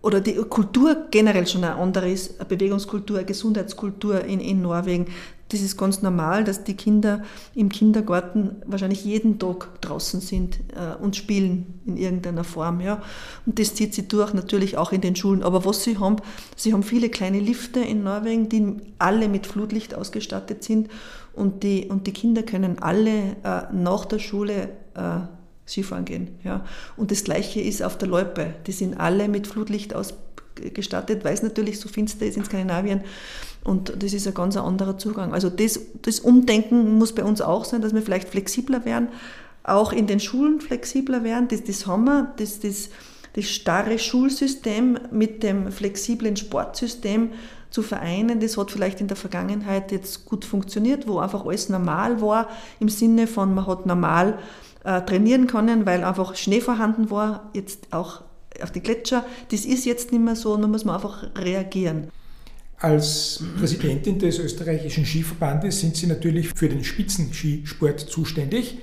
oder 0.00 0.20
die 0.20 0.36
Kultur 0.36 1.08
generell 1.10 1.46
schon 1.46 1.64
eine 1.64 1.74
andere 1.74 2.10
ist, 2.10 2.40
eine 2.40 2.48
Bewegungskultur, 2.48 3.18
eine 3.18 3.26
Gesundheitskultur 3.26 4.24
in, 4.24 4.40
in 4.40 4.62
Norwegen. 4.62 5.06
Das 5.48 5.60
ist 5.60 5.76
ganz 5.76 6.02
normal, 6.02 6.42
dass 6.42 6.64
die 6.64 6.74
Kinder 6.74 7.22
im 7.54 7.68
Kindergarten 7.68 8.56
wahrscheinlich 8.66 9.04
jeden 9.04 9.38
Tag 9.38 9.80
draußen 9.80 10.20
sind 10.20 10.58
äh, 10.74 11.00
und 11.00 11.14
spielen 11.14 11.80
in 11.86 11.96
irgendeiner 11.96 12.42
Form. 12.42 12.80
Ja. 12.80 13.02
Und 13.46 13.58
das 13.58 13.74
zieht 13.74 13.94
sie 13.94 14.08
durch, 14.08 14.34
natürlich 14.34 14.76
auch 14.76 14.90
in 14.90 15.00
den 15.00 15.14
Schulen. 15.14 15.44
Aber 15.44 15.64
was 15.64 15.84
sie 15.84 15.98
haben, 15.98 16.16
sie 16.56 16.72
haben 16.72 16.82
viele 16.82 17.10
kleine 17.10 17.38
Lifte 17.38 17.80
in 17.80 18.02
Norwegen, 18.02 18.48
die 18.48 18.76
alle 18.98 19.28
mit 19.28 19.46
Flutlicht 19.46 19.94
ausgestattet 19.94 20.64
sind. 20.64 20.88
Und 21.32 21.62
die, 21.62 21.86
und 21.86 22.06
die 22.06 22.12
Kinder 22.12 22.42
können 22.42 22.80
alle 22.80 23.36
äh, 23.44 23.72
nach 23.72 24.04
der 24.06 24.18
Schule 24.18 24.70
äh, 24.94 25.20
Skifahren 25.68 26.04
gehen. 26.04 26.38
Ja. 26.42 26.64
Und 26.96 27.10
das 27.10 27.24
Gleiche 27.24 27.60
ist 27.60 27.82
auf 27.82 27.98
der 27.98 28.08
Loipe. 28.08 28.54
Die 28.66 28.72
sind 28.72 28.98
alle 28.98 29.28
mit 29.28 29.46
Flutlicht 29.46 29.94
ausgestattet, 29.94 31.24
weil 31.24 31.34
es 31.34 31.42
natürlich 31.42 31.78
so 31.78 31.88
finster 31.88 32.26
ist 32.26 32.36
in 32.36 32.44
Skandinavien. 32.44 33.02
Und 33.66 34.00
das 34.00 34.12
ist 34.12 34.28
ein 34.28 34.34
ganz 34.34 34.56
anderer 34.56 34.96
Zugang. 34.96 35.34
Also 35.34 35.50
das, 35.50 35.80
das 36.02 36.20
Umdenken 36.20 36.98
muss 36.98 37.12
bei 37.12 37.24
uns 37.24 37.40
auch 37.40 37.64
sein, 37.64 37.82
dass 37.82 37.92
wir 37.92 38.02
vielleicht 38.02 38.28
flexibler 38.28 38.84
werden, 38.84 39.08
auch 39.64 39.92
in 39.92 40.06
den 40.06 40.20
Schulen 40.20 40.60
flexibler 40.60 41.24
werden. 41.24 41.48
Das, 41.48 41.64
das 41.64 41.84
haben 41.84 42.04
wir, 42.04 42.32
das, 42.36 42.60
das, 42.60 42.90
das 43.32 43.46
starre 43.46 43.98
Schulsystem 43.98 45.00
mit 45.10 45.42
dem 45.42 45.72
flexiblen 45.72 46.36
Sportsystem 46.36 47.32
zu 47.70 47.82
vereinen. 47.82 48.38
Das 48.38 48.56
hat 48.56 48.70
vielleicht 48.70 49.00
in 49.00 49.08
der 49.08 49.16
Vergangenheit 49.16 49.90
jetzt 49.90 50.26
gut 50.26 50.44
funktioniert, 50.44 51.08
wo 51.08 51.18
einfach 51.18 51.44
alles 51.44 51.68
normal 51.68 52.20
war, 52.20 52.48
im 52.78 52.88
Sinne 52.88 53.26
von, 53.26 53.52
man 53.52 53.66
hat 53.66 53.84
normal 53.84 54.38
äh, 54.84 55.02
trainieren 55.02 55.48
können, 55.48 55.86
weil 55.86 56.04
einfach 56.04 56.36
Schnee 56.36 56.60
vorhanden 56.60 57.10
war, 57.10 57.50
jetzt 57.52 57.88
auch 57.92 58.22
auf 58.62 58.70
die 58.70 58.80
Gletscher. 58.80 59.24
Das 59.50 59.64
ist 59.64 59.86
jetzt 59.86 60.12
nicht 60.12 60.22
mehr 60.22 60.36
so, 60.36 60.56
da 60.56 60.68
muss 60.68 60.84
man 60.84 60.94
einfach 60.94 61.24
reagieren. 61.36 62.12
Als 62.78 63.42
Präsidentin 63.58 64.18
des 64.18 64.38
österreichischen 64.38 65.06
Skiverbandes 65.06 65.80
sind 65.80 65.96
Sie 65.96 66.06
natürlich 66.06 66.50
für 66.54 66.68
den 66.68 66.84
Spitzenskisport 66.84 68.00
zuständig. 68.00 68.78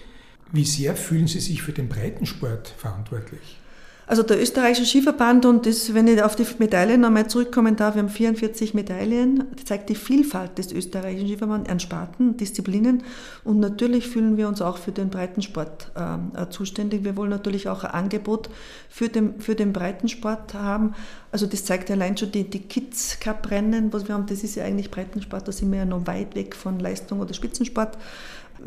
Wie 0.52 0.66
sehr 0.66 0.96
fühlen 0.96 1.28
Sie 1.28 1.40
sich 1.40 1.62
für 1.62 1.74
den 1.74 1.90
Breitensport 1.90 2.70
verantwortlich? 2.70 3.60
Also 4.06 4.22
der 4.22 4.42
österreichische 4.42 4.86
Skiverband 4.86 5.46
und 5.46 5.66
das, 5.66 5.94
wenn 5.94 6.08
ich 6.08 6.22
auf 6.22 6.36
die 6.36 6.46
Medaillen 6.60 7.00
nochmal 7.00 7.28
zurückkommen 7.28 7.78
darf, 7.78 7.96
wir 7.96 8.02
haben 8.02 8.10
44 8.10 8.74
Medaillen, 8.74 9.46
das 9.56 9.64
zeigt 9.64 9.90
die 9.90 9.96
Vielfalt 9.96 10.58
des 10.58 10.74
österreichischen 10.74 11.28
Skiverbands 11.28 11.70
an 11.70 11.80
Sparten, 11.80 12.36
Disziplinen 12.36 13.04
und 13.46 13.60
natürlich 13.60 14.08
fühlen 14.08 14.36
wir 14.36 14.50
uns 14.50 14.62
auch 14.62 14.78
für 14.78 14.92
den 14.92 15.10
Breitensport 15.10 15.92
äh, 15.96 16.50
zuständig. 16.50 17.06
Wir 17.06 17.16
wollen 17.16 17.30
natürlich 17.30 17.70
auch 17.70 17.86
ein 17.86 17.92
Angebot 17.92 18.50
für 18.90 19.08
den, 19.08 19.40
für 19.40 19.56
den 19.56 19.72
Breitensport 19.72 20.54
haben. 20.54 20.96
Also 21.32 21.46
das 21.46 21.64
zeigt 21.64 21.90
allein 21.90 22.18
schon 22.18 22.32
die, 22.32 22.50
die 22.50 22.60
Kids 22.60 23.20
Cup 23.22 23.50
Rennen, 23.52 23.94
was 23.94 24.08
wir 24.08 24.16
haben, 24.16 24.26
das 24.26 24.44
ist 24.44 24.56
ja 24.56 24.66
eigentlich 24.66 24.92
Breitensport, 24.92 25.48
da 25.48 25.54
sind 25.54 25.72
wir 25.72 25.80
ja 25.80 25.86
noch 25.86 26.06
weit 26.08 26.36
weg 26.36 26.56
von 26.56 26.78
Leistung 26.78 27.22
oder 27.22 27.34
Spitzensport 27.34 27.98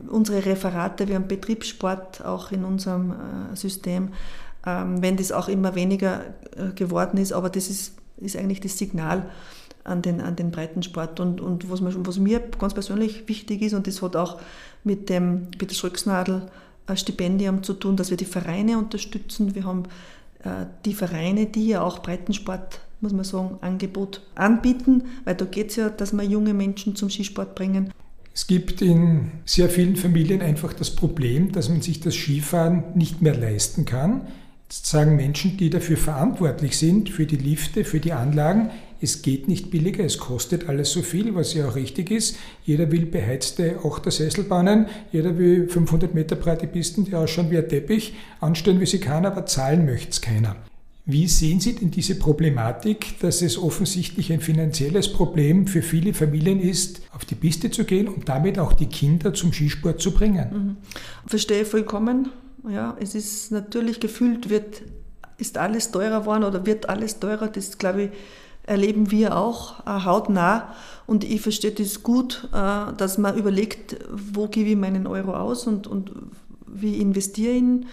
unsere 0.09 0.45
Referate, 0.45 1.09
wir 1.09 1.14
haben 1.14 1.28
Betriebssport 1.28 2.25
auch 2.25 2.52
in 2.52 2.64
unserem 2.64 3.12
äh, 3.12 3.57
System. 3.57 4.11
Ähm, 4.67 5.01
wenn 5.01 5.17
das 5.17 5.31
auch 5.31 5.49
immer 5.49 5.77
weniger 5.77 6.25
äh, 6.57 6.73
geworden 6.75 7.19
ist. 7.19 7.33
Aber 7.33 7.49
das 7.49 7.71
ist, 7.71 7.95
ist 8.19 8.37
eigentlich 8.37 8.61
das 8.61 8.77
Signal 8.77 9.31
an 9.85 10.03
den, 10.03 10.21
an 10.21 10.35
den 10.35 10.51
Breitensport. 10.51 11.21
Und, 11.21 11.41
und 11.41 11.71
was, 11.71 11.81
was 11.83 12.19
mir 12.19 12.41
ganz 12.59 12.75
persönlich 12.75 13.29
wichtig 13.29 13.63
ist, 13.63 13.75
und 13.75 13.87
das 13.87 14.03
hat 14.03 14.17
auch 14.17 14.41
mit 14.83 15.09
dem 15.09 15.49
Peter 15.57 15.75
Schröcksnadel 15.75 16.43
Stipendium 16.95 17.63
zu 17.63 17.75
tun, 17.75 17.97
dass 17.97 18.11
wir 18.11 18.17
die 18.17 18.25
Vereine 18.25 18.79
unterstützen. 18.79 19.55
Wir 19.55 19.65
haben 19.65 19.85
äh, 20.45 20.67
die 20.85 20.95
Vereine, 20.95 21.47
die 21.47 21.69
ja 21.69 21.83
auch 21.83 22.01
Breitensport, 22.01 22.81
muss 23.01 23.13
man 23.13 23.25
sagen, 23.25 23.59
Angebot 23.61 24.23
anbieten, 24.35 25.05
weil 25.25 25.35
da 25.35 25.45
geht 25.45 25.71
es 25.71 25.77
ja, 25.77 25.91
dass 25.91 26.13
wir 26.13 26.23
junge 26.25 26.55
Menschen 26.55 26.97
zum 26.97 27.11
Skisport 27.11 27.55
bringen. 27.55 27.93
Es 28.35 28.47
gibt 28.47 28.83
in 28.83 29.31
sehr 29.45 29.69
vielen 29.69 29.97
Familien 29.97 30.43
einfach 30.43 30.73
das 30.73 30.91
Problem, 30.91 31.53
dass 31.53 31.69
man 31.69 31.83
sich 31.83 32.01
das 32.01 32.15
Skifahren 32.15 32.85
nicht 32.95 33.23
mehr 33.23 33.35
leisten 33.35 33.85
kann. 33.85 34.29
Jetzt 34.69 34.87
sagen 34.87 35.15
Menschen, 35.15 35.57
die 35.57 35.71
dafür 35.71 35.97
verantwortlich 35.97 36.77
sind, 36.77 37.09
für 37.09 37.25
die 37.25 37.37
Lifte, 37.37 37.85
für 37.85 38.01
die 38.01 38.13
Anlagen, 38.13 38.71
es 39.01 39.23
geht 39.23 39.47
nicht 39.47 39.71
billiger, 39.71 40.05
es 40.05 40.19
kostet 40.19 40.69
alles 40.69 40.91
so 40.91 41.03
viel, 41.03 41.35
was 41.35 41.55
ja 41.55 41.69
auch 41.69 41.77
richtig 41.77 42.11
ist. 42.11 42.37
Jeder 42.65 42.91
will 42.91 43.07
beheizte 43.07 43.79
Achtersesselbahnen, 43.85 44.87
jeder 45.13 45.39
will 45.39 45.69
500 45.69 46.15
Meter 46.15 46.35
breite 46.35 46.67
Pisten, 46.67 47.05
die 47.05 47.15
ausschauen 47.15 47.51
wie 47.51 47.59
ein 47.59 47.69
Teppich, 47.69 48.15
anstellen 48.41 48.81
wie 48.81 48.87
sie 48.87 48.99
kann, 48.99 49.27
aber 49.27 49.47
zahlen 49.47 49.85
möchte 49.85 50.11
es 50.11 50.21
keiner. 50.21 50.57
Wie 51.09 51.29
sehen 51.29 51.61
Sie 51.61 51.77
denn 51.77 51.93
diese 51.93 52.19
Problematik, 52.19 53.21
dass 53.21 53.41
es 53.41 53.59
offensichtlich 53.59 54.33
ein 54.33 54.41
finanzielles 54.41 55.13
Problem 55.13 55.69
für 55.69 55.83
viele 55.83 56.13
Familien 56.15 56.59
ist, 56.59 57.03
auf 57.13 57.25
die 57.25 57.37
Piste 57.37 57.71
zu 57.71 57.85
gehen 57.85 58.09
und 58.09 58.29
damit 58.29 58.59
auch 58.59 58.73
die 58.73 58.87
Kinder 58.87 59.33
zum 59.33 59.53
Skisport 59.53 60.01
zu 60.01 60.11
bringen? 60.11 60.49
Mhm. 60.51 60.77
Verstehe 61.29 61.65
vollkommen. 61.65 62.31
Ja, 62.69 62.97
es 63.01 63.15
ist 63.15 63.53
natürlich 63.53 64.01
gefühlt, 64.01 64.51
wird, 64.51 64.83
ist 65.39 65.57
alles 65.57 65.93
teurer 65.93 66.21
geworden 66.21 66.45
oder 66.45 66.67
wird 66.67 66.89
alles 66.89 67.21
teurer. 67.21 67.49
Das, 67.49 67.79
glaube 67.79 68.03
ich, 68.03 68.11
erleben 68.65 69.11
wir 69.11 69.37
auch 69.37 69.87
äh, 69.87 70.05
hautnah. 70.05 70.75
Und 71.07 71.23
ich 71.23 71.41
verstehe 71.41 71.71
das 71.71 72.03
gut, 72.03 72.49
äh, 72.53 72.93
dass 72.97 73.19
man 73.19 73.37
überlegt, 73.37 73.97
wo 74.11 74.49
gebe 74.49 74.71
ich 74.71 74.77
meinen 74.77 75.07
Euro 75.07 75.35
aus 75.35 75.67
und, 75.67 75.87
und 75.87 76.11
wie 76.67 76.99
investiere 76.99 77.53
ich 77.53 77.59
ihn. 77.59 77.87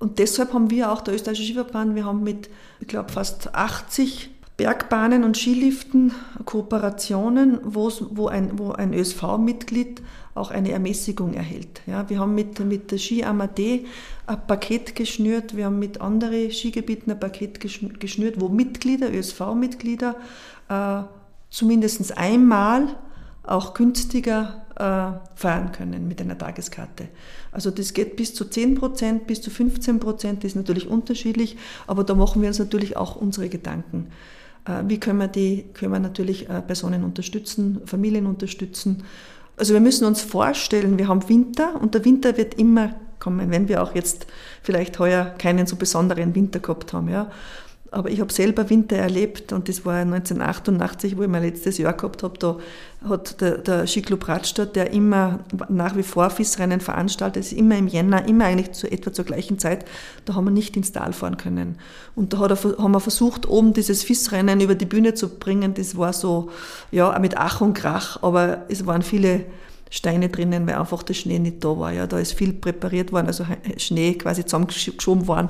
Und 0.00 0.18
deshalb 0.18 0.54
haben 0.54 0.70
wir 0.70 0.90
auch 0.90 1.02
der 1.02 1.14
österreichische 1.14 1.52
Skiverband, 1.52 1.94
wir 1.94 2.06
haben 2.06 2.22
mit, 2.24 2.48
ich 2.80 2.88
glaube, 2.88 3.12
fast 3.12 3.54
80 3.54 4.30
Bergbahnen 4.60 5.24
und 5.24 5.38
Skiliften 5.38 6.12
Kooperationen, 6.44 7.60
wo 7.64 8.28
ein, 8.28 8.58
wo 8.58 8.72
ein 8.72 8.92
ÖSV-Mitglied 8.92 10.02
auch 10.34 10.50
eine 10.50 10.72
Ermäßigung 10.72 11.32
erhält. 11.32 11.80
Ja, 11.86 12.10
wir 12.10 12.18
haben 12.18 12.34
mit, 12.34 12.60
mit 12.60 12.90
der 12.90 12.98
Ski 12.98 13.24
Amadee 13.24 13.86
ein 14.26 14.46
Paket 14.46 14.94
geschnürt, 14.94 15.56
wir 15.56 15.64
haben 15.64 15.78
mit 15.78 16.02
anderen 16.02 16.50
Skigebieten 16.50 17.10
ein 17.10 17.18
Paket 17.18 17.58
geschnürt, 17.58 18.38
wo 18.38 18.50
Mitglieder, 18.50 19.10
ÖSV-Mitglieder, 19.10 20.16
äh, 20.68 21.02
zumindest 21.48 22.18
einmal 22.18 22.96
auch 23.44 23.72
günstiger 23.72 24.66
äh, 24.76 25.38
fahren 25.38 25.72
können 25.72 26.06
mit 26.06 26.20
einer 26.20 26.36
Tageskarte. 26.36 27.08
Also 27.50 27.70
das 27.70 27.94
geht 27.94 28.14
bis 28.16 28.34
zu 28.34 28.44
10 28.44 28.74
Prozent, 28.74 29.26
bis 29.26 29.40
zu 29.40 29.48
15 29.48 30.00
Prozent, 30.00 30.44
das 30.44 30.50
ist 30.50 30.56
natürlich 30.56 30.86
unterschiedlich, 30.86 31.56
aber 31.86 32.04
da 32.04 32.14
machen 32.14 32.42
wir 32.42 32.48
uns 32.48 32.58
natürlich 32.58 32.98
auch 32.98 33.16
unsere 33.16 33.48
Gedanken. 33.48 34.08
Äh, 34.64 34.82
wie 34.86 35.00
können 35.00 35.18
wir, 35.18 35.28
die, 35.28 35.64
können 35.74 35.92
wir 35.92 36.00
natürlich 36.00 36.48
äh, 36.48 36.60
Personen 36.62 37.04
unterstützen, 37.04 37.80
Familien 37.86 38.26
unterstützen 38.26 39.04
also 39.60 39.74
wir 39.74 39.80
müssen 39.80 40.06
uns 40.06 40.22
vorstellen, 40.22 40.98
wir 40.98 41.06
haben 41.06 41.28
Winter 41.28 41.78
und 41.78 41.94
der 41.94 42.04
Winter 42.06 42.38
wird 42.38 42.54
immer 42.54 42.94
kommen, 43.18 43.50
wenn 43.50 43.68
wir 43.68 43.82
auch 43.82 43.94
jetzt 43.94 44.26
vielleicht 44.62 44.98
heuer 44.98 45.34
keinen 45.36 45.66
so 45.66 45.76
besonderen 45.76 46.34
Winter 46.34 46.60
gehabt 46.60 46.94
haben. 46.94 47.10
Ja. 47.10 47.30
Aber 47.90 48.08
ich 48.08 48.20
habe 48.20 48.32
selber 48.32 48.70
Winter 48.70 48.96
erlebt 48.96 49.52
und 49.52 49.68
das 49.68 49.84
war 49.84 49.96
1988, 49.96 51.18
wo 51.18 51.22
ich 51.24 51.28
mein 51.28 51.42
letztes 51.42 51.76
Jahr 51.76 51.92
gehabt 51.92 52.22
habe. 52.22 52.38
Da 52.38 52.56
hat 53.08 53.40
der, 53.40 53.58
der 53.58 53.86
Skiclub 53.86 54.28
Radstadt, 54.28 54.76
der 54.76 54.90
immer 54.92 55.40
nach 55.68 55.96
wie 55.96 56.02
vor 56.02 56.28
FIS-Rennen 56.28 56.80
veranstaltet, 56.80 57.44
ist 57.44 57.52
immer 57.52 57.78
im 57.78 57.88
Jänner, 57.88 58.28
immer 58.28 58.44
eigentlich 58.44 58.72
zu, 58.72 58.90
etwa 58.90 59.12
zur 59.12 59.24
gleichen 59.24 59.58
Zeit, 59.58 59.86
da 60.26 60.34
haben 60.34 60.44
wir 60.44 60.50
nicht 60.50 60.76
ins 60.76 60.92
Tal 60.92 61.12
fahren 61.12 61.38
können. 61.38 61.78
Und 62.14 62.34
da 62.34 62.38
hat 62.40 62.50
er, 62.50 62.78
haben 62.78 62.92
wir 62.92 63.00
versucht, 63.00 63.48
oben 63.48 63.72
dieses 63.72 64.02
FIS-Rennen 64.02 64.60
über 64.60 64.74
die 64.74 64.84
Bühne 64.84 65.14
zu 65.14 65.30
bringen. 65.30 65.72
Das 65.74 65.96
war 65.96 66.12
so, 66.12 66.50
ja, 66.90 67.18
mit 67.18 67.38
Ach 67.38 67.62
und 67.62 67.72
Krach, 67.72 68.22
aber 68.22 68.66
es 68.68 68.84
waren 68.86 69.02
viele 69.02 69.46
Steine 69.88 70.28
drinnen, 70.28 70.66
weil 70.66 70.74
einfach 70.74 71.02
der 71.02 71.14
Schnee 71.14 71.38
nicht 71.38 71.64
da 71.64 71.78
war. 71.78 71.92
Ja, 71.92 72.06
da 72.06 72.18
ist 72.18 72.34
viel 72.34 72.52
präpariert 72.52 73.12
worden, 73.12 73.28
also 73.28 73.44
Schnee 73.78 74.14
quasi 74.14 74.44
zusammengeschoben 74.44 75.26
worden. 75.26 75.48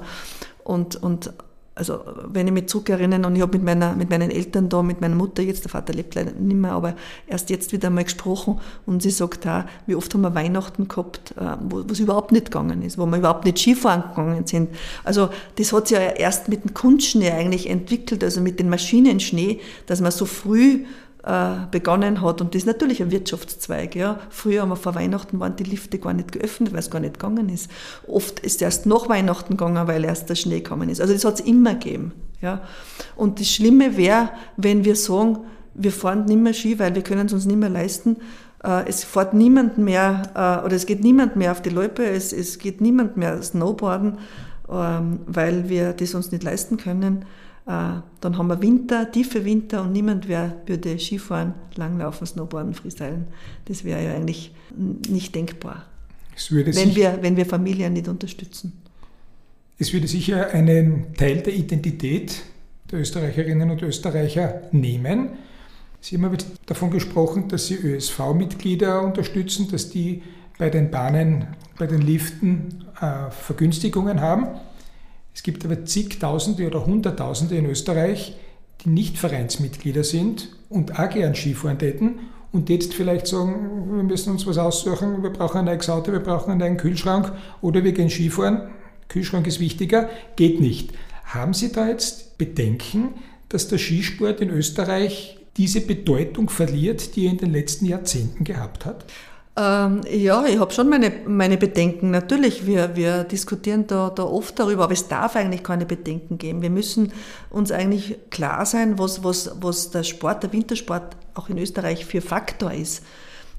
Und, 0.63 0.97
und 1.03 1.33
also 1.75 2.01
wenn 2.27 2.47
ich 2.47 2.53
mich 2.53 2.67
zurückerinnere 2.67 3.27
und 3.27 3.37
ich 3.37 3.43
habe 3.43 3.57
mit, 3.57 3.65
meiner, 3.65 3.95
mit 3.95 4.11
meinen 4.11 4.31
Eltern 4.31 4.69
da, 4.69 4.83
mit 4.83 5.01
meiner 5.01 5.15
Mutter 5.15 5.43
jetzt, 5.43 5.65
der 5.65 5.71
Vater 5.71 5.93
lebt 5.93 6.15
leider 6.15 6.33
nicht 6.33 6.57
mehr, 6.57 6.73
aber 6.73 6.95
erst 7.27 7.49
jetzt 7.49 7.73
wieder 7.73 7.89
einmal 7.89 8.05
gesprochen 8.05 8.61
und 8.87 9.03
sie 9.03 9.11
sagt 9.11 9.47
auch, 9.47 9.65
wie 9.87 9.95
oft 9.95 10.13
haben 10.13 10.23
wir 10.23 10.35
Weihnachten 10.35 10.89
gehabt, 10.89 11.35
äh, 11.39 11.57
wo 11.69 11.81
es 11.81 12.01
überhaupt 12.01 12.33
nicht 12.33 12.47
gegangen 12.47 12.83
ist, 12.83 12.99
wo 12.99 13.07
wir 13.07 13.19
überhaupt 13.19 13.45
nicht 13.45 13.59
Skifahren 13.59 14.03
gegangen 14.11 14.47
sind. 14.47 14.71
Also 15.05 15.31
das 15.57 15.73
hat 15.73 15.89
sich 15.89 15.97
ja 15.97 16.03
erst 16.03 16.49
mit 16.49 16.65
dem 16.65 16.75
Kunstschnee 16.75 17.31
eigentlich 17.31 17.69
entwickelt, 17.71 18.25
also 18.25 18.41
mit 18.41 18.59
den 18.59 18.69
Maschinenschnee, 18.69 19.61
dass 19.87 20.01
man 20.01 20.11
so 20.11 20.27
früh 20.27 20.85
begonnen 21.71 22.23
hat. 22.23 22.41
Und 22.41 22.55
das 22.55 22.63
ist 22.63 22.67
natürlich 22.67 23.03
ein 23.03 23.11
Wirtschaftszweig. 23.11 23.95
Ja. 23.95 24.19
Früher 24.31 24.63
haben 24.63 24.71
wir 24.71 24.77
vor 24.77 24.95
Weihnachten 24.95 25.39
waren 25.39 25.55
die 25.55 25.65
Lifte 25.65 25.99
gar 25.99 26.15
nicht 26.15 26.33
geöffnet, 26.33 26.73
weil 26.73 26.79
es 26.79 26.91
gar 26.91 27.01
nicht 27.01 27.21
gegangen 27.21 27.51
ist. 27.51 27.71
Oft 28.07 28.41
ist 28.41 28.63
erst 28.63 28.87
nach 28.87 29.09
Weihnachten 29.11 29.59
gegangen, 29.59 29.87
weil 29.87 30.05
erst 30.05 30.31
der 30.31 30.35
Schnee 30.35 30.61
gekommen 30.61 30.89
ist. 30.89 30.99
Also 30.99 31.13
das 31.13 31.25
hat 31.27 31.35
es 31.35 31.41
immer 31.41 31.75
gegeben. 31.75 32.13
Ja. 32.41 32.63
Und 33.17 33.39
das 33.39 33.51
Schlimme 33.51 33.97
wäre, 33.97 34.31
wenn 34.57 34.85
wir 34.85 34.97
sagen, 34.97 35.41
wir 35.75 35.93
fahren 35.93 36.25
nicht 36.25 36.41
mehr 36.41 36.55
Ski, 36.55 36.79
weil 36.79 36.95
wir 36.95 37.03
können 37.03 37.27
es 37.27 37.33
uns 37.33 37.47
nicht 37.47 37.59
mehr 37.59 37.69
leisten. 37.69 38.17
Äh, 38.63 38.89
es 38.89 39.05
fährt 39.05 39.35
niemand 39.35 39.79
mehr, 39.79 40.23
äh, 40.35 40.65
oder 40.65 40.77
es 40.77 40.87
geht 40.87 41.03
niemand 41.03 41.37
mehr 41.37 41.53
auf 41.53 41.63
die 41.63 41.71
Loipe, 41.71 42.05
es, 42.05 42.33
es 42.33 42.59
geht 42.59 42.81
niemand 42.81 43.17
mehr 43.17 43.43
Snowboarden, 43.43 44.19
ähm, 44.71 45.21
weil 45.27 45.69
wir 45.69 45.93
das 45.93 46.15
uns 46.15 46.33
nicht 46.33 46.43
leisten 46.43 46.77
können. 46.77 47.25
Äh, 47.71 48.03
dann 48.21 48.37
haben 48.37 48.49
wir 48.49 48.61
Winter, 48.61 49.13
tiefe 49.13 49.45
Winter 49.45 49.83
und 49.83 49.93
niemand 49.93 50.27
wer 50.27 50.57
würde 50.67 50.99
Skifahren, 50.99 51.55
Langlaufen, 51.77 52.27
Snowboarden, 52.27 52.75
Freestylen. 52.75 53.27
Das 53.67 53.85
wäre 53.85 54.03
ja 54.03 54.15
eigentlich 54.15 54.53
nicht 54.77 55.37
denkbar, 55.37 55.87
wenn 56.49 56.97
wir, 56.97 57.19
wenn 57.21 57.37
wir 57.37 57.47
Familien 57.47 57.93
nicht 57.93 58.09
unterstützen. 58.09 58.73
Es 59.79 59.93
würde 59.93 60.09
sicher 60.09 60.51
einen 60.51 61.15
Teil 61.15 61.43
der 61.43 61.55
Identität 61.55 62.43
der 62.91 62.99
Österreicherinnen 62.99 63.71
und 63.71 63.83
Österreicher 63.83 64.63
nehmen. 64.73 65.31
Sie 66.01 66.17
haben 66.17 66.37
davon 66.67 66.91
gesprochen, 66.91 67.49
dass 67.49 67.69
Sie 67.69 67.77
ÖSV-Mitglieder 67.77 69.01
unterstützen, 69.01 69.69
dass 69.71 69.91
die 69.91 70.23
bei 70.59 70.71
den 70.71 70.91
Bahnen, 70.91 71.47
bei 71.79 71.87
den 71.87 72.03
Liften 72.03 72.85
äh, 73.01 73.31
Vergünstigungen 73.31 74.21
haben. 74.21 74.49
Es 75.35 75.43
gibt 75.43 75.65
aber 75.65 75.85
zigtausende 75.85 76.67
oder 76.67 76.87
hunderttausende 76.87 77.57
in 77.57 77.67
Österreich, 77.67 78.37
die 78.85 78.91
nicht 78.91 79.19
Vereinsmitglieder 79.19 80.05
sind 80.05 80.49
und 80.69 80.99
auch 80.99 81.11
gern 81.11 81.35
Skifahren 81.35 81.79
täten 81.79 82.21
und 82.53 82.69
jetzt 82.69 82.95
vielleicht 82.95 83.27
sagen, 83.27 83.95
wir 83.95 84.03
müssen 84.03 84.33
uns 84.33 84.47
was 84.47 84.59
aussuchen, 84.59 85.23
wir 85.23 85.31
brauchen 85.31 85.59
ein 85.59 85.65
neues 85.67 85.89
Auto, 85.89 86.13
wir 86.13 86.21
brauchen 86.21 86.51
einen 86.51 86.61
neuen 86.61 86.77
Kühlschrank 86.77 87.33
oder 87.61 87.85
wir 87.85 87.93
gehen 87.93 88.11
Skifahren, 88.11 88.71
Kühlschrank 89.09 89.47
ist 89.47 89.61
wichtiger, 89.61 90.09
geht 90.37 90.61
nicht. 90.61 90.93
Haben 91.25 91.55
Sie 91.55 91.71
da 91.71 91.89
jetzt 91.89 92.39
Bedenken, 92.39 93.11
dass 93.49 93.69
der 93.69 93.79
Skisport 93.79 94.41
in 94.41 94.51
Österreich 94.51 95.39
diese 95.57 95.81
Bedeutung 95.81 96.49
verliert, 96.49 97.15
die 97.15 97.27
er 97.27 97.33
in 97.33 97.39
den 97.39 97.53
letzten 97.53 97.87
Jahrzehnten 97.87 98.45
gehabt 98.45 98.85
hat? 98.85 99.05
Ähm, 99.57 100.03
ja, 100.09 100.45
ich 100.47 100.59
habe 100.59 100.73
schon 100.73 100.89
meine, 100.89 101.13
meine 101.27 101.57
Bedenken. 101.57 102.11
Natürlich, 102.11 102.67
wir, 102.67 102.95
wir 102.95 103.25
diskutieren 103.25 103.87
da, 103.87 104.11
da 104.11 104.23
oft 104.23 104.59
darüber, 104.59 104.85
aber 104.85 104.93
es 104.93 105.09
darf 105.09 105.35
eigentlich 105.37 105.65
keine 105.65 105.87
Bedenken 105.87 106.39
geben. 106.39 106.63
Wir 106.63 106.71
müssen 106.71 107.13
uns 107.51 107.73
eigentlich 107.73 108.17
klar 108.31 108.65
sein, 108.65 108.99
was, 108.99 109.25
was, 109.25 109.51
was 109.61 109.91
der 109.91 110.05
Sport, 110.05 110.45
der 110.45 110.53
Wintersport 110.53 111.17
auch 111.35 111.49
in 111.49 111.59
Österreich 111.59 112.07
für 112.07 112.21
Faktor 112.21 112.73
ist. 112.73 113.03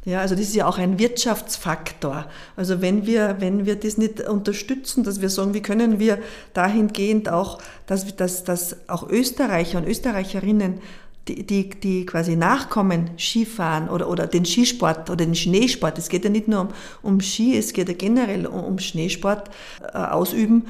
Ja, 0.03 0.21
also 0.21 0.33
das 0.33 0.45
ist 0.45 0.55
ja 0.55 0.65
auch 0.65 0.79
ein 0.79 0.97
Wirtschaftsfaktor. 0.97 2.25
Also 2.55 2.81
wenn 2.81 3.05
wir, 3.05 3.35
wenn 3.39 3.67
wir 3.67 3.75
das 3.75 3.97
nicht 3.97 4.19
unterstützen, 4.21 5.03
dass 5.03 5.21
wir 5.21 5.29
sagen, 5.29 5.53
wie 5.53 5.61
können 5.61 5.99
wir 5.99 6.17
dahingehend 6.53 7.29
auch, 7.29 7.59
dass, 7.85 8.15
dass, 8.15 8.43
dass 8.43 8.89
auch 8.89 9.07
Österreicher 9.07 9.77
und 9.77 9.87
Österreicherinnen 9.87 10.81
die, 11.27 11.45
die, 11.45 11.69
die 11.69 12.05
quasi 12.05 12.35
nachkommen, 12.35 13.11
Skifahren 13.17 13.89
oder, 13.89 14.09
oder 14.09 14.27
den 14.27 14.45
Skisport 14.45 15.09
oder 15.09 15.25
den 15.25 15.35
Schneesport. 15.35 15.97
Es 15.97 16.09
geht 16.09 16.23
ja 16.23 16.29
nicht 16.29 16.47
nur 16.47 16.61
um, 16.61 16.69
um 17.03 17.21
Ski, 17.21 17.57
es 17.57 17.73
geht 17.73 17.87
ja 17.89 17.93
generell 17.93 18.47
um, 18.47 18.63
um 18.63 18.79
Schneesport 18.79 19.49
äh, 19.81 19.97
ausüben 19.97 20.65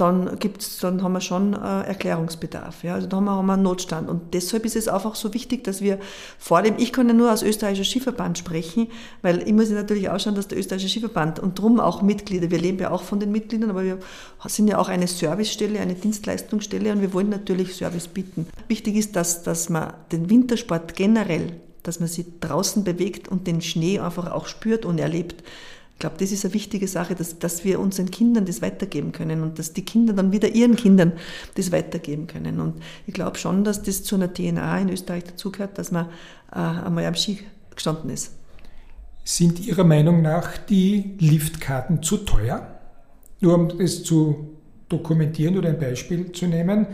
dann 0.00 0.38
gibt's, 0.38 0.78
dann 0.78 1.02
haben 1.02 1.12
wir 1.12 1.20
schon 1.20 1.54
äh, 1.54 1.82
Erklärungsbedarf. 1.82 2.82
Ja? 2.84 2.94
Also 2.94 3.06
da 3.06 3.18
haben 3.18 3.24
wir, 3.24 3.32
haben 3.32 3.46
wir 3.46 3.54
einen 3.54 3.62
Notstand. 3.62 4.08
Und 4.08 4.34
deshalb 4.34 4.64
ist 4.64 4.76
es 4.76 4.88
einfach 4.88 5.14
so 5.14 5.34
wichtig, 5.34 5.64
dass 5.64 5.80
wir 5.80 5.98
vor 6.38 6.62
dem, 6.62 6.76
ich 6.78 6.92
kann 6.92 7.08
ja 7.08 7.14
nur 7.14 7.32
aus 7.32 7.42
österreichischer 7.42 7.84
Skiverband 7.84 8.38
sprechen, 8.38 8.88
weil 9.22 9.46
ich 9.46 9.52
muss 9.52 9.68
ja 9.68 9.76
natürlich 9.76 10.08
auch 10.08 10.18
schauen, 10.18 10.34
dass 10.34 10.48
der 10.48 10.58
österreichische 10.58 10.88
Skiverband 10.88 11.38
und 11.38 11.58
drum 11.58 11.80
auch 11.80 12.02
Mitglieder, 12.02 12.50
wir 12.50 12.58
leben 12.58 12.78
ja 12.78 12.90
auch 12.90 13.02
von 13.02 13.20
den 13.20 13.30
Mitgliedern, 13.30 13.70
aber 13.70 13.84
wir 13.84 13.98
sind 14.46 14.68
ja 14.68 14.78
auch 14.78 14.88
eine 14.88 15.06
Servicestelle, 15.06 15.80
eine 15.80 15.94
Dienstleistungsstelle 15.94 16.92
und 16.92 17.02
wir 17.02 17.12
wollen 17.12 17.28
natürlich 17.28 17.74
Service 17.74 18.08
bieten. 18.08 18.46
Wichtig 18.68 18.96
ist, 18.96 19.16
dass, 19.16 19.42
dass 19.42 19.68
man 19.68 19.92
den 20.12 20.30
Wintersport 20.30 20.96
generell, 20.96 21.60
dass 21.82 22.00
man 22.00 22.08
sich 22.08 22.26
draußen 22.40 22.84
bewegt 22.84 23.28
und 23.28 23.46
den 23.46 23.60
Schnee 23.60 23.98
einfach 23.98 24.30
auch 24.30 24.46
spürt 24.46 24.84
und 24.84 24.98
erlebt 24.98 25.42
glaube, 26.00 26.16
das 26.18 26.32
ist 26.32 26.44
eine 26.44 26.54
wichtige 26.54 26.88
Sache, 26.88 27.14
dass, 27.14 27.38
dass 27.38 27.64
wir 27.64 27.78
unseren 27.78 28.10
Kindern 28.10 28.44
das 28.44 28.60
weitergeben 28.60 29.12
können 29.12 29.42
und 29.42 29.58
dass 29.58 29.72
die 29.72 29.84
Kinder 29.84 30.12
dann 30.12 30.32
wieder 30.32 30.48
ihren 30.48 30.74
Kindern 30.74 31.12
das 31.54 31.70
weitergeben 31.70 32.26
können. 32.26 32.58
Und 32.58 32.82
ich 33.06 33.14
glaube 33.14 33.38
schon, 33.38 33.62
dass 33.62 33.82
das 33.82 34.02
zu 34.02 34.16
einer 34.16 34.32
DNA 34.32 34.80
in 34.80 34.88
Österreich 34.88 35.24
dazugehört, 35.24 35.78
dass 35.78 35.92
man 35.92 36.06
äh, 36.52 36.58
einmal 36.58 37.04
am 37.06 37.14
Ski 37.14 37.38
gestanden 37.74 38.10
ist. 38.10 38.32
Sind 39.22 39.64
Ihrer 39.64 39.84
Meinung 39.84 40.22
nach 40.22 40.58
die 40.58 41.14
Liftkarten 41.20 42.02
zu 42.02 42.16
teuer? 42.18 42.80
Nur 43.40 43.54
um 43.54 43.78
das 43.78 44.02
zu 44.02 44.56
dokumentieren 44.88 45.56
oder 45.56 45.68
ein 45.68 45.78
Beispiel 45.78 46.32
zu 46.32 46.46
nehmen. 46.46 46.86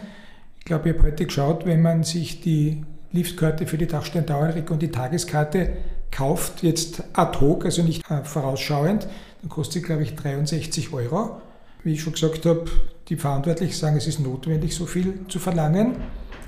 Ich 0.58 0.64
glaube, 0.64 0.90
ich 0.90 0.96
habe 0.96 1.08
heute 1.08 1.24
geschaut, 1.24 1.64
wenn 1.64 1.80
man 1.80 2.02
sich 2.02 2.40
die 2.40 2.84
Liftkarte 3.12 3.66
für 3.66 3.78
die 3.78 3.86
Dachstein-Dauerrecke 3.86 4.72
und 4.72 4.82
die 4.82 4.90
Tageskarte 4.90 5.76
kauft, 6.16 6.62
jetzt 6.62 7.02
ad 7.12 7.38
hoc, 7.40 7.64
also 7.64 7.82
nicht 7.82 8.10
äh, 8.10 8.24
vorausschauend, 8.24 9.06
dann 9.42 9.50
kostet 9.50 9.74
sie, 9.74 9.82
glaube 9.82 10.02
ich, 10.02 10.14
63 10.14 10.92
Euro. 10.92 11.40
Wie 11.84 11.92
ich 11.92 12.02
schon 12.02 12.14
gesagt 12.14 12.46
habe, 12.46 12.64
die 13.08 13.16
Verantwortlichen 13.16 13.74
sagen, 13.74 13.96
es 13.96 14.06
ist 14.06 14.20
notwendig, 14.20 14.74
so 14.74 14.86
viel 14.86 15.20
zu 15.28 15.38
verlangen. 15.38 15.96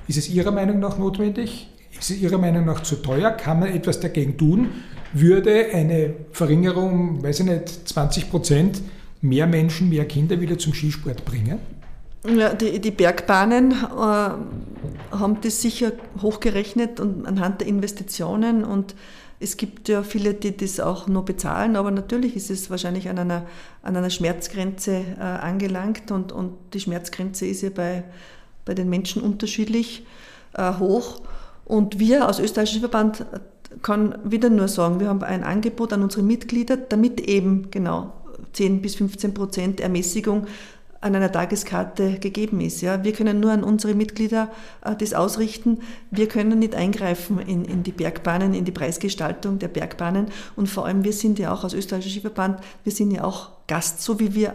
Ist 0.09 0.19
es 0.19 0.29
Ihrer 0.31 0.51
Meinung 0.51 0.81
nach 0.81 0.99
notwendig? 0.99 1.69
Ist 1.93 2.11
es 2.11 2.19
Ihrer 2.19 2.39
Meinung 2.39 2.65
nach 2.65 2.83
zu 2.83 2.97
teuer? 2.97 3.31
Kann 3.31 3.61
man 3.61 3.69
etwas 3.69 4.01
dagegen 4.01 4.37
tun? 4.39 4.71
Würde 5.13 5.67
eine 5.73 6.15
Verringerung, 6.33 7.23
weiß 7.23 7.41
ich 7.41 7.47
nicht, 7.47 7.89
20 7.89 8.31
Prozent 8.31 8.83
mehr 9.21 9.47
Menschen, 9.47 9.89
mehr 9.91 10.07
Kinder 10.07 10.41
wieder 10.41 10.59
zum 10.59 10.73
Skisport 10.75 11.25
bringen? 11.25 11.59
Ja, 12.27 12.53
die, 12.53 12.81
die 12.81 12.91
Bergbahnen 12.91 13.73
äh, 13.73 13.75
haben 13.95 15.39
das 15.43 15.63
sicher 15.63 15.93
hochgerechnet 16.21 17.01
und 17.01 17.27
anhand 17.27 17.61
der 17.61 17.69
Investitionen 17.69 18.65
und 18.65 18.95
es 19.41 19.57
gibt 19.57 19.89
ja 19.89 20.03
viele, 20.03 20.35
die 20.35 20.57
das 20.57 20.81
auch 20.81 21.07
nur 21.07 21.25
bezahlen, 21.25 21.77
aber 21.77 21.91
natürlich 21.91 22.35
ist 22.35 22.51
es 22.51 22.71
wahrscheinlich 22.71 23.09
an 23.09 23.19
einer, 23.19 23.47
an 23.83 23.97
einer 23.97 24.11
Schmerzgrenze 24.11 25.05
äh, 25.17 25.23
angelangt 25.23 26.11
und, 26.11 26.33
und 26.33 26.55
die 26.75 26.81
Schmerzgrenze 26.81 27.47
ist 27.47 27.63
ja 27.63 27.71
bei, 27.71 28.03
bei 28.65 28.75
den 28.75 28.89
Menschen 28.89 29.23
unterschiedlich 29.23 30.05
äh, 30.55 30.75
hoch. 30.75 31.23
Und 31.65 31.99
wir 31.99 32.27
als 32.27 32.41
österreichischer 32.41 32.81
Verband 32.81 33.27
kann 33.83 34.19
wieder 34.25 34.51
nur 34.51 34.69
sagen, 34.69 34.99
wir 34.99 35.09
haben 35.09 35.23
ein 35.23 35.45
Angebot 35.45 35.93
an 35.93 36.03
unsere 36.03 36.23
Mitglieder, 36.23 36.77
damit 36.77 37.21
eben 37.21 37.71
genau 37.71 38.13
10 38.55 38.83
bis 38.83 38.97
15 38.97 39.35
Prozent 39.35 39.81
Ermäßigung 39.81 40.47
an 41.01 41.15
einer 41.15 41.31
Tageskarte 41.31 42.19
gegeben 42.19 42.61
ist. 42.61 42.81
Ja. 42.81 43.05
Wir 43.05 43.13
können 43.13 43.39
nur 43.39 43.53
an 43.53 43.63
unsere 43.63 43.95
Mitglieder 43.95 44.51
äh, 44.85 44.97
das 44.97 45.15
ausrichten. 45.15 45.79
Wir 46.11 46.29
können 46.29 46.59
nicht 46.59 46.75
eingreifen 46.75 47.39
in, 47.39 47.65
in 47.65 47.83
die 47.83 47.93
Bergbahnen, 47.93 48.53
in 48.55 48.65
die 48.65 48.73
Preisgestaltung 48.73 49.59
der 49.59 49.69
Bergbahnen. 49.69 50.27
Und 50.57 50.69
vor 50.69 50.87
allem, 50.87 51.05
wir 51.05 51.13
sind 51.13 51.39
ja 51.39 51.53
auch 51.53 51.63
als 51.63 51.75
österreichischer 51.75 52.21
Skiverband, 52.21 52.61
wir 52.83 52.93
sind 52.93 53.13
ja 53.13 53.23
auch 53.25 53.51
Gast, 53.67 54.03
so 54.03 54.19
wie 54.19 54.35
wir 54.35 54.55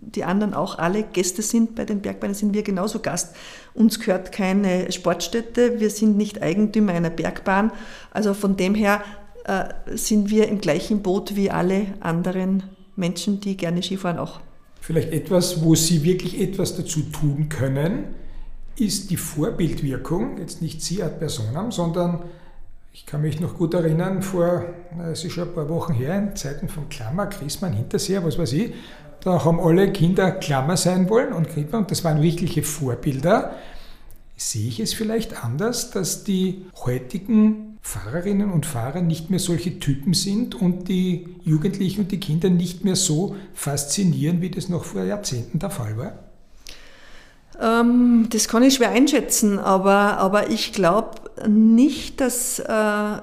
die 0.00 0.24
anderen 0.24 0.54
auch 0.54 0.78
alle 0.78 1.02
Gäste 1.02 1.42
sind 1.42 1.74
bei 1.74 1.84
den 1.84 2.00
Bergbahnen, 2.00 2.34
sind 2.34 2.54
wir 2.54 2.62
genauso 2.62 3.00
Gast. 3.00 3.34
Uns 3.74 3.98
gehört 4.00 4.32
keine 4.32 4.90
Sportstätte, 4.92 5.80
wir 5.80 5.90
sind 5.90 6.16
nicht 6.16 6.42
Eigentümer 6.42 6.92
einer 6.92 7.10
Bergbahn. 7.10 7.72
Also 8.12 8.34
von 8.34 8.56
dem 8.56 8.74
her 8.74 9.02
äh, 9.44 9.64
sind 9.96 10.30
wir 10.30 10.48
im 10.48 10.60
gleichen 10.60 11.02
Boot 11.02 11.36
wie 11.36 11.50
alle 11.50 11.86
anderen 12.00 12.62
Menschen, 12.96 13.40
die 13.40 13.56
gerne 13.56 13.82
Skifahren 13.82 14.18
auch. 14.18 14.40
Vielleicht 14.88 15.12
etwas, 15.12 15.62
wo 15.62 15.74
Sie 15.74 16.02
wirklich 16.02 16.40
etwas 16.40 16.74
dazu 16.74 17.02
tun 17.02 17.50
können, 17.50 18.14
ist 18.74 19.10
die 19.10 19.18
Vorbildwirkung, 19.18 20.38
jetzt 20.38 20.62
nicht 20.62 20.80
Sie 20.80 21.02
als 21.02 21.18
Person 21.18 21.54
haben, 21.54 21.72
sondern 21.72 22.22
ich 22.94 23.04
kann 23.04 23.20
mich 23.20 23.38
noch 23.38 23.58
gut 23.58 23.74
erinnern, 23.74 24.22
vor, 24.22 24.64
es 25.12 25.24
ist 25.24 25.32
schon 25.32 25.46
ein 25.46 25.54
paar 25.54 25.68
Wochen 25.68 25.92
her, 25.92 26.16
in 26.16 26.34
Zeiten 26.36 26.70
von 26.70 26.88
Klammer, 26.88 27.26
Christmann, 27.26 27.74
Hinterseher, 27.74 28.24
was 28.24 28.38
weiß 28.38 28.54
ich, 28.54 28.72
da 29.20 29.44
haben 29.44 29.60
alle 29.60 29.92
Kinder 29.92 30.30
Klammer 30.30 30.78
sein 30.78 31.10
wollen 31.10 31.34
und 31.34 31.54
und 31.54 31.90
das 31.90 32.02
waren 32.02 32.22
wirkliche 32.22 32.62
Vorbilder. 32.62 33.56
Sehe 34.38 34.68
ich 34.68 34.80
es 34.80 34.94
vielleicht 34.94 35.44
anders, 35.44 35.90
dass 35.90 36.24
die 36.24 36.64
heutigen 36.86 37.67
Fahrerinnen 37.80 38.50
und 38.52 38.66
Fahrer 38.66 39.00
nicht 39.00 39.30
mehr 39.30 39.38
solche 39.38 39.78
Typen 39.78 40.14
sind 40.14 40.54
und 40.54 40.88
die 40.88 41.36
Jugendlichen 41.44 42.02
und 42.02 42.12
die 42.12 42.20
Kinder 42.20 42.50
nicht 42.50 42.84
mehr 42.84 42.96
so 42.96 43.36
faszinieren, 43.54 44.40
wie 44.40 44.50
das 44.50 44.68
noch 44.68 44.84
vor 44.84 45.04
Jahrzehnten 45.04 45.58
der 45.58 45.70
Fall 45.70 45.96
war? 45.96 46.18
Ähm, 47.60 48.28
das 48.30 48.48
kann 48.48 48.62
ich 48.62 48.74
schwer 48.74 48.90
einschätzen, 48.90 49.58
aber, 49.58 50.18
aber 50.18 50.50
ich 50.50 50.72
glaube 50.72 51.18
nicht, 51.48 52.20
dass 52.20 52.58
äh, 52.58 53.20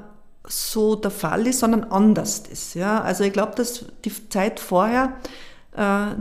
so 0.48 0.96
der 0.96 1.12
Fall 1.12 1.48
ist, 1.48 1.60
sondern 1.60 1.86
anders 1.86 2.44
ist. 2.52 2.76
Ja? 2.76 3.02
Also 3.02 3.24
ich 3.24 3.34
glaube, 3.34 3.54
dass 3.56 3.86
die 4.04 4.12
Zeit 4.30 4.60
vorher 4.60 5.14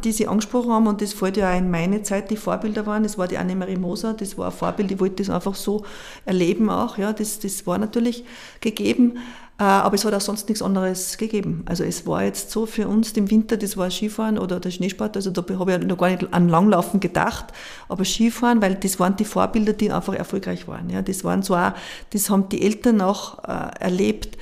die 0.05 0.11
Sie 0.11 0.27
angesprochen 0.27 0.73
haben, 0.73 0.87
und 0.88 1.01
das 1.01 1.12
fällt 1.12 1.37
ja 1.37 1.53
auch 1.53 1.57
in 1.57 1.71
meine 1.71 2.03
Zeit, 2.03 2.31
die 2.31 2.37
Vorbilder 2.37 2.87
waren. 2.87 3.05
Das 3.05 3.19
war 3.19 3.29
die 3.29 3.38
Annemarie 3.38 3.77
Moser, 3.77 4.14
das 4.14 4.37
war 4.37 4.47
ein 4.47 4.53
Vorbild, 4.53 4.90
ich 4.90 4.99
wollte 4.99 5.23
das 5.23 5.31
einfach 5.31 5.55
so 5.55 5.85
erleben 6.25 6.71
auch. 6.71 6.99
Ja, 6.99 7.12
das, 7.12 7.38
das 7.38 7.64
war 7.64 7.79
natürlich 7.79 8.25
gegeben, 8.61 9.19
äh, 9.61 9.62
aber 9.62 9.95
es 9.95 10.05
hat 10.05 10.12
auch 10.12 10.21
sonst 10.21 10.49
nichts 10.49 10.61
anderes 10.61 11.19
gegeben. 11.19 11.62
Also 11.67 11.85
es 11.85 12.05
war 12.05 12.25
jetzt 12.25 12.51
so 12.51 12.67
für 12.67 12.88
uns 12.88 13.12
im 13.12 13.31
Winter, 13.31 13.57
das 13.57 13.77
war 13.77 13.90
Skifahren 13.90 14.38
oder 14.38 14.59
der 14.59 14.73
Schneesport, 14.73 15.14
also 15.17 15.31
da 15.31 15.45
habe 15.57 15.73
ich 15.73 15.87
noch 15.87 15.99
gar 15.99 16.11
nicht 16.11 16.35
an 16.35 16.49
Langlaufen 16.49 16.99
gedacht, 16.99 17.47
aber 17.88 18.05
Skifahren, 18.05 18.61
weil 18.61 18.75
das 18.75 18.99
waren 18.99 19.14
die 19.14 19.25
Vorbilder, 19.25 19.73
die 19.73 19.93
einfach 19.93 20.14
erfolgreich 20.14 20.67
waren. 20.67 20.90
Ja, 20.90 21.03
das 21.03 21.23
waren 21.23 21.43
so 21.43 21.55
auch, 21.55 21.75
das 22.11 22.29
haben 22.29 22.49
die 22.49 22.62
Eltern 22.62 23.01
auch 23.01 23.45
äh, 23.45 23.71
erlebt, 23.79 24.37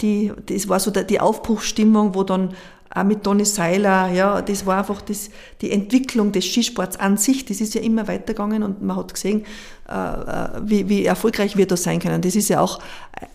die, 0.00 0.32
das 0.46 0.68
war 0.68 0.78
so 0.78 0.92
die 0.92 1.18
Aufbruchsstimmung, 1.18 2.14
wo 2.14 2.22
dann 2.22 2.50
auch 2.94 3.04
mit 3.04 3.22
Toni 3.22 3.44
Seiler, 3.44 4.10
ja, 4.12 4.40
das 4.40 4.64
war 4.64 4.78
einfach 4.78 5.02
das, 5.02 5.30
die 5.60 5.70
Entwicklung 5.70 6.32
des 6.32 6.44
Skisports 6.44 6.98
an 6.98 7.16
sich, 7.16 7.44
das 7.44 7.60
ist 7.60 7.74
ja 7.74 7.80
immer 7.80 8.08
weitergegangen 8.08 8.62
und 8.62 8.82
man 8.82 8.96
hat 8.96 9.12
gesehen, 9.12 9.44
äh, 9.88 9.92
äh, 9.92 10.48
wie, 10.62 10.88
wie 10.88 11.04
erfolgreich 11.04 11.56
wir 11.56 11.66
da 11.66 11.76
sein 11.76 12.00
können. 12.00 12.22
Das 12.22 12.34
ist 12.34 12.48
ja 12.48 12.60
auch 12.60 12.80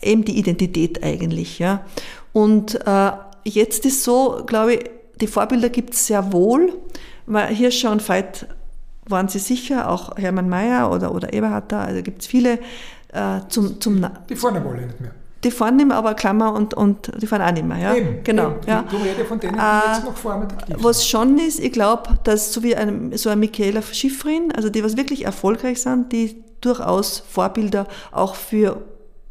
eben 0.01 0.25
die 0.25 0.37
Identität 0.37 1.03
eigentlich, 1.03 1.59
ja. 1.59 1.85
Und 2.31 2.79
äh, 2.85 3.11
jetzt 3.43 3.85
ist 3.85 4.03
so, 4.03 4.43
glaube 4.45 4.75
ich, 4.75 4.89
die 5.21 5.27
Vorbilder 5.27 5.69
gibt 5.69 5.93
es 5.93 6.07
sehr 6.07 6.33
wohl, 6.33 6.73
Hirscher 7.27 7.91
und 7.91 8.07
Veit 8.07 8.47
waren 9.05 9.27
sie 9.27 9.39
sicher, 9.39 9.89
auch 9.89 10.17
Hermann 10.17 10.49
Mayer 10.49 10.91
oder, 10.91 11.13
oder 11.13 11.29
da, 11.61 11.83
also 11.83 12.01
gibt 12.01 12.21
es 12.21 12.27
viele 12.27 12.59
äh, 13.13 13.39
zum, 13.49 13.79
zum... 13.79 14.05
Die 14.29 14.35
fahren 14.35 14.57
aber 14.57 14.71
alle 14.71 14.87
nicht 14.87 14.99
mehr. 14.99 15.11
Die 15.43 15.51
fahren 15.51 15.75
nicht 15.75 15.87
mehr, 15.87 15.97
aber 15.97 16.13
Klammer 16.13 16.53
und, 16.53 16.73
und 16.73 17.11
die 17.21 17.27
fahren 17.27 17.41
auch 17.41 17.51
nicht 17.51 17.65
mehr. 17.65 17.77
Ja? 17.77 17.95
Eben, 17.95 18.23
genau. 18.23 18.51
Eben. 18.51 18.59
Ja. 18.67 18.83
Du 18.89 18.97
redest 18.97 19.27
von 19.27 19.39
denen, 19.39 19.53
die 19.53 19.59
äh, 19.59 19.93
jetzt 19.93 20.05
noch 20.05 20.17
fahren 20.17 20.47
Was 20.77 21.07
schon 21.07 21.37
ist, 21.37 21.59
ich 21.59 21.71
glaube, 21.71 22.17
dass 22.23 22.53
so 22.53 22.63
wie 22.63 22.75
ein, 22.75 23.15
so 23.17 23.29
ein 23.29 23.39
Michaela 23.39 23.81
Schifrin, 23.81 24.51
also 24.55 24.69
die 24.69 24.83
was 24.83 24.97
wirklich 24.97 25.25
erfolgreich 25.25 25.81
sind, 25.81 26.11
die 26.11 26.43
durchaus 26.61 27.23
Vorbilder 27.29 27.87
auch 28.11 28.35
für 28.35 28.81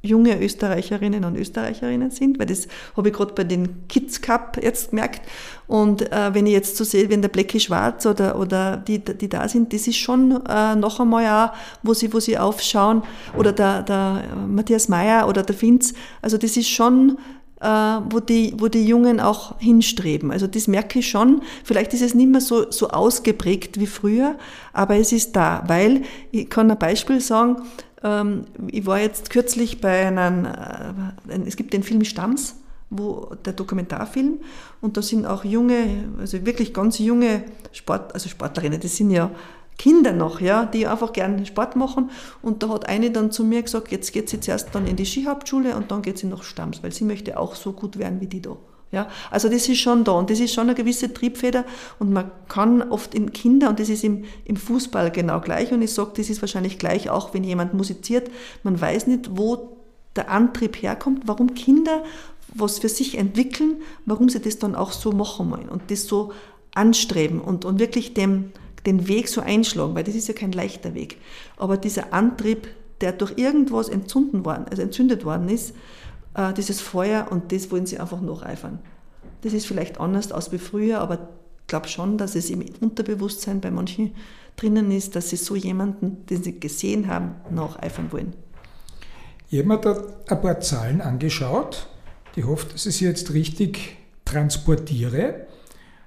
junge 0.02 0.40
Österreicherinnen 0.42 1.24
und 1.24 1.36
Österreicherinnen 1.36 2.10
sind, 2.10 2.38
weil 2.38 2.46
das 2.46 2.66
habe 2.96 3.08
ich 3.08 3.14
gerade 3.14 3.32
bei 3.34 3.44
den 3.44 3.86
Kids 3.88 4.20
Cup 4.20 4.58
jetzt 4.60 4.90
gemerkt. 4.90 5.22
Und 5.68 6.12
äh, 6.12 6.34
wenn 6.34 6.46
ich 6.46 6.52
jetzt 6.52 6.76
so 6.76 6.84
sehe, 6.84 7.08
wenn 7.08 7.22
der 7.22 7.28
Blecki 7.28 7.60
Schwarz 7.60 8.04
oder, 8.04 8.38
oder 8.38 8.76
die, 8.76 8.98
die 8.98 9.28
da 9.28 9.48
sind, 9.48 9.72
das 9.72 9.86
ist 9.86 9.96
schon 9.96 10.44
äh, 10.46 10.74
noch 10.74 10.98
einmal 10.98 11.26
auch, 11.26 11.52
wo 11.82 11.94
sie, 11.94 12.12
wo 12.12 12.20
sie 12.20 12.36
aufschauen, 12.36 13.02
oder 13.38 13.52
der, 13.52 13.82
der 13.82 14.24
Matthias 14.48 14.88
Mayer 14.88 15.28
oder 15.28 15.42
der 15.42 15.54
Finz, 15.54 15.94
also 16.20 16.36
das 16.36 16.56
ist 16.56 16.68
schon 16.68 17.16
äh, 17.60 18.00
wo 18.10 18.18
die, 18.18 18.54
wo 18.58 18.66
die 18.66 18.84
Jungen 18.84 19.20
auch 19.20 19.58
hinstreben. 19.60 20.32
Also 20.32 20.48
das 20.48 20.66
merke 20.66 20.98
ich 20.98 21.08
schon. 21.08 21.42
Vielleicht 21.62 21.94
ist 21.94 22.02
es 22.02 22.14
nicht 22.14 22.28
mehr 22.28 22.40
so, 22.40 22.70
so 22.70 22.88
ausgeprägt 22.88 23.78
wie 23.78 23.86
früher, 23.86 24.34
aber 24.72 24.96
es 24.96 25.12
ist 25.12 25.36
da, 25.36 25.62
weil 25.68 26.02
ich 26.32 26.50
kann 26.50 26.70
ein 26.70 26.78
Beispiel 26.78 27.20
sagen, 27.20 27.62
ich 28.02 28.86
war 28.86 28.98
jetzt 28.98 29.30
kürzlich 29.30 29.80
bei 29.80 30.06
einem, 30.06 30.44
äh, 30.44 31.40
es 31.46 31.56
gibt 31.56 31.72
den 31.72 31.82
Film 31.82 32.04
Stamms, 32.04 32.56
wo 32.90 33.34
der 33.44 33.52
Dokumentarfilm 33.52 34.40
und 34.80 34.96
da 34.96 35.02
sind 35.02 35.24
auch 35.24 35.44
junge, 35.44 36.04
also 36.18 36.44
wirklich 36.44 36.74
ganz 36.74 36.98
junge 36.98 37.44
Sport, 37.72 38.12
also 38.12 38.28
Sportlerinnen, 38.28 38.80
das 38.80 38.96
sind 38.96 39.10
ja 39.10 39.30
Kinder 39.78 40.12
noch, 40.12 40.40
ja, 40.40 40.64
die 40.66 40.86
einfach 40.86 41.12
gerne 41.12 41.44
Sport 41.46 41.76
machen. 41.76 42.10
Und 42.42 42.62
da 42.62 42.68
hat 42.68 42.88
eine 42.88 43.10
dann 43.10 43.30
zu 43.30 43.42
mir 43.44 43.62
gesagt, 43.62 43.90
jetzt 43.90 44.12
geht 44.12 44.28
sie 44.28 44.38
zuerst 44.38 44.74
dann 44.74 44.86
in 44.86 44.96
die 44.96 45.06
Skihauptschule 45.06 45.74
und 45.74 45.90
dann 45.90 46.02
geht 46.02 46.18
sie 46.18 46.26
nach 46.26 46.42
Stamms, 46.42 46.82
weil 46.82 46.92
sie 46.92 47.04
möchte 47.04 47.38
auch 47.38 47.54
so 47.54 47.72
gut 47.72 47.98
werden 47.98 48.20
wie 48.20 48.26
die 48.26 48.42
da. 48.42 48.56
Ja, 48.92 49.08
also 49.30 49.48
das 49.48 49.68
ist 49.70 49.78
schon 49.78 50.04
da 50.04 50.12
und 50.12 50.28
das 50.28 50.38
ist 50.38 50.52
schon 50.52 50.64
eine 50.64 50.74
gewisse 50.74 51.12
Triebfeder 51.12 51.64
und 51.98 52.12
man 52.12 52.30
kann 52.48 52.82
oft 52.82 53.14
in 53.14 53.32
Kinder, 53.32 53.70
und 53.70 53.80
das 53.80 53.88
ist 53.88 54.04
im, 54.04 54.24
im 54.44 54.56
Fußball 54.56 55.10
genau 55.10 55.40
gleich, 55.40 55.72
und 55.72 55.80
ich 55.80 55.94
sage, 55.94 56.12
das 56.16 56.28
ist 56.28 56.42
wahrscheinlich 56.42 56.78
gleich 56.78 57.08
auch, 57.08 57.32
wenn 57.32 57.42
jemand 57.42 57.72
musiziert, 57.72 58.30
man 58.62 58.78
weiß 58.78 59.06
nicht, 59.06 59.30
wo 59.32 59.78
der 60.14 60.30
Antrieb 60.30 60.82
herkommt, 60.82 61.22
warum 61.26 61.54
Kinder 61.54 62.04
was 62.54 62.80
für 62.80 62.90
sich 62.90 63.16
entwickeln, 63.16 63.76
warum 64.04 64.28
sie 64.28 64.40
das 64.40 64.58
dann 64.58 64.74
auch 64.74 64.92
so 64.92 65.10
machen 65.12 65.50
wollen 65.50 65.70
und 65.70 65.90
das 65.90 66.06
so 66.06 66.32
anstreben 66.74 67.40
und, 67.40 67.64
und 67.64 67.78
wirklich 67.78 68.12
dem, 68.12 68.52
den 68.84 69.08
Weg 69.08 69.28
so 69.28 69.40
einschlagen, 69.40 69.94
weil 69.94 70.04
das 70.04 70.14
ist 70.14 70.28
ja 70.28 70.34
kein 70.34 70.52
leichter 70.52 70.94
Weg. 70.94 71.18
Aber 71.56 71.78
dieser 71.78 72.12
Antrieb, 72.12 72.68
der 73.00 73.12
durch 73.12 73.38
irgendwas 73.38 73.88
entzündet 73.88 74.44
worden, 74.44 74.66
also 74.70 74.82
entzündet 74.82 75.24
worden 75.24 75.48
ist, 75.48 75.74
äh, 76.34 76.52
dieses 76.52 76.80
Feuer 76.80 77.28
und 77.30 77.52
das 77.52 77.70
wollen 77.70 77.86
sie 77.86 77.98
einfach 77.98 78.20
nacheifern. 78.20 78.78
Das 79.42 79.52
ist 79.52 79.66
vielleicht 79.66 80.00
anders 80.00 80.32
als 80.32 80.52
wie 80.52 80.58
früher, 80.58 81.00
aber 81.00 81.14
ich 81.14 81.66
glaube 81.66 81.88
schon, 81.88 82.18
dass 82.18 82.34
es 82.34 82.50
im 82.50 82.64
Unterbewusstsein 82.80 83.60
bei 83.60 83.70
manchen 83.70 84.14
drinnen 84.56 84.90
ist, 84.90 85.16
dass 85.16 85.30
sie 85.30 85.36
so 85.36 85.56
jemanden, 85.56 86.26
den 86.26 86.42
sie 86.42 86.60
gesehen 86.60 87.08
haben, 87.08 87.34
nacheifern 87.50 88.12
wollen. 88.12 88.34
Ich 89.50 89.58
habe 89.58 89.68
mir 89.68 89.78
da 89.78 90.02
ein 90.28 90.40
paar 90.40 90.60
Zahlen 90.60 91.00
angeschaut. 91.00 91.86
Ich 92.36 92.44
hoffe, 92.44 92.66
dass 92.72 92.86
ich 92.86 92.96
sie 92.96 93.04
jetzt 93.04 93.32
richtig 93.32 93.96
transportiere. 94.24 95.46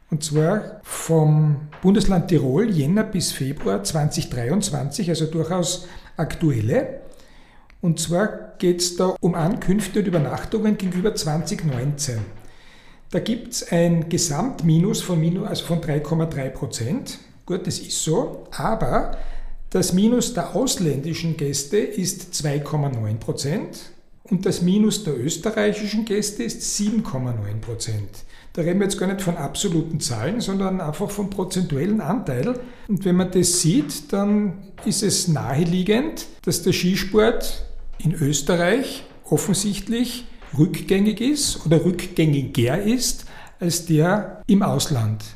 Und 0.09 0.23
zwar 0.23 0.79
vom 0.83 1.67
Bundesland 1.81 2.27
Tirol, 2.27 2.69
Jänner 2.69 3.03
bis 3.03 3.31
Februar 3.31 3.83
2023, 3.83 5.09
also 5.09 5.25
durchaus 5.25 5.87
aktuelle. 6.17 7.01
Und 7.81 7.99
zwar 7.99 8.55
geht 8.57 8.81
es 8.81 8.95
da 8.95 9.15
um 9.19 9.35
Ankünfte 9.35 9.99
und 9.99 10.07
Übernachtungen 10.07 10.77
gegenüber 10.77 11.13
2019. 11.13 12.19
Da 13.11 13.19
gibt 13.19 13.53
es 13.53 13.71
ein 13.71 14.09
Gesamtminus 14.09 15.01
von, 15.01 15.19
Minus, 15.19 15.47
also 15.47 15.65
von 15.65 15.81
3,3 15.81 16.49
Prozent. 16.49 17.19
Gut, 17.45 17.67
das 17.67 17.79
ist 17.79 18.03
so, 18.03 18.47
aber 18.51 19.17
das 19.69 19.93
Minus 19.93 20.33
der 20.33 20.55
ausländischen 20.55 21.37
Gäste 21.37 21.77
ist 21.77 22.33
2,9 22.33 23.17
Prozent 23.17 23.91
und 24.23 24.45
das 24.45 24.61
Minus 24.61 25.03
der 25.03 25.17
österreichischen 25.17 26.05
Gäste 26.05 26.43
ist 26.43 26.61
7,9 26.79 27.59
Prozent. 27.61 28.09
Da 28.55 28.61
reden 28.61 28.79
wir 28.79 28.85
jetzt 28.85 28.97
gar 28.97 29.07
nicht 29.07 29.21
von 29.21 29.35
absoluten 29.35 29.99
Zahlen, 29.99 30.39
sondern 30.39 30.79
einfach 30.79 31.11
vom 31.11 31.29
prozentuellen 31.29 31.99
Anteil. 31.99 32.57
Und 32.87 33.03
wenn 33.03 33.17
man 33.17 33.29
das 33.29 33.59
sieht, 33.59 34.13
dann 34.13 34.63
ist 34.85 35.03
es 35.03 35.27
naheliegend, 35.27 36.25
dass 36.43 36.63
der 36.63 36.71
Skisport 36.71 37.65
in 37.97 38.13
Österreich 38.13 39.03
offensichtlich 39.25 40.23
rückgängig 40.57 41.19
ist 41.19 41.65
oder 41.65 41.83
rückgängiger 41.83 42.81
ist 42.81 43.25
als 43.59 43.87
der 43.87 44.41
im 44.47 44.63
Ausland. 44.63 45.34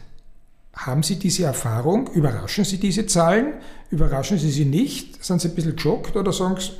Haben 0.85 1.03
Sie 1.03 1.17
diese 1.17 1.43
Erfahrung? 1.43 2.07
Überraschen 2.13 2.63
Sie 2.63 2.77
diese 2.77 3.05
Zahlen? 3.05 3.55
Überraschen 3.91 4.37
Sie 4.37 4.49
sie 4.49 4.63
nicht? 4.63 5.21
Sind 5.21 5.41
Sie 5.41 5.49
ein 5.49 5.55
bisschen 5.55 5.75
geschockt 5.75 6.15
oder 6.15 6.31
sagen 6.31 6.55
Sie, 6.57 6.71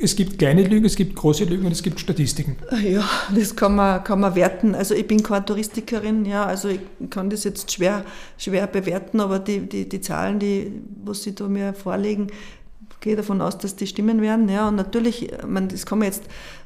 es 0.00 0.16
gibt 0.16 0.40
kleine 0.40 0.64
Lügen, 0.64 0.84
es 0.86 0.96
gibt 0.96 1.14
große 1.14 1.44
Lügen 1.44 1.64
und 1.64 1.70
es 1.70 1.84
gibt 1.84 2.00
Statistiken? 2.00 2.56
Ja, 2.82 3.08
das 3.32 3.54
kann 3.54 3.76
man, 3.76 4.02
kann 4.02 4.18
man 4.18 4.34
werten. 4.34 4.74
Also 4.74 4.94
ich 4.94 5.06
bin 5.06 5.22
keine 5.22 5.44
Touristikerin, 5.44 6.24
ja, 6.24 6.44
also 6.44 6.68
ich 6.68 6.80
kann 7.10 7.30
das 7.30 7.44
jetzt 7.44 7.70
schwer, 7.70 8.04
schwer 8.38 8.66
bewerten, 8.66 9.20
aber 9.20 9.38
die, 9.38 9.60
die, 9.60 9.88
die 9.88 10.00
Zahlen, 10.00 10.40
die, 10.40 10.72
was 11.04 11.22
Sie 11.22 11.32
da 11.32 11.46
mir 11.46 11.74
vorlegen, 11.74 12.32
gehe 13.04 13.14
davon 13.14 13.40
aus, 13.40 13.56
dass 13.58 13.76
die 13.76 13.86
stimmen 13.86 14.20
werden. 14.20 14.48
Ja, 14.48 14.66
und 14.66 14.74
natürlich, 14.74 15.30
man, 15.46 15.68
das 15.68 15.86
kann 15.86 15.98
man 16.00 16.06
jetzt 16.06 16.24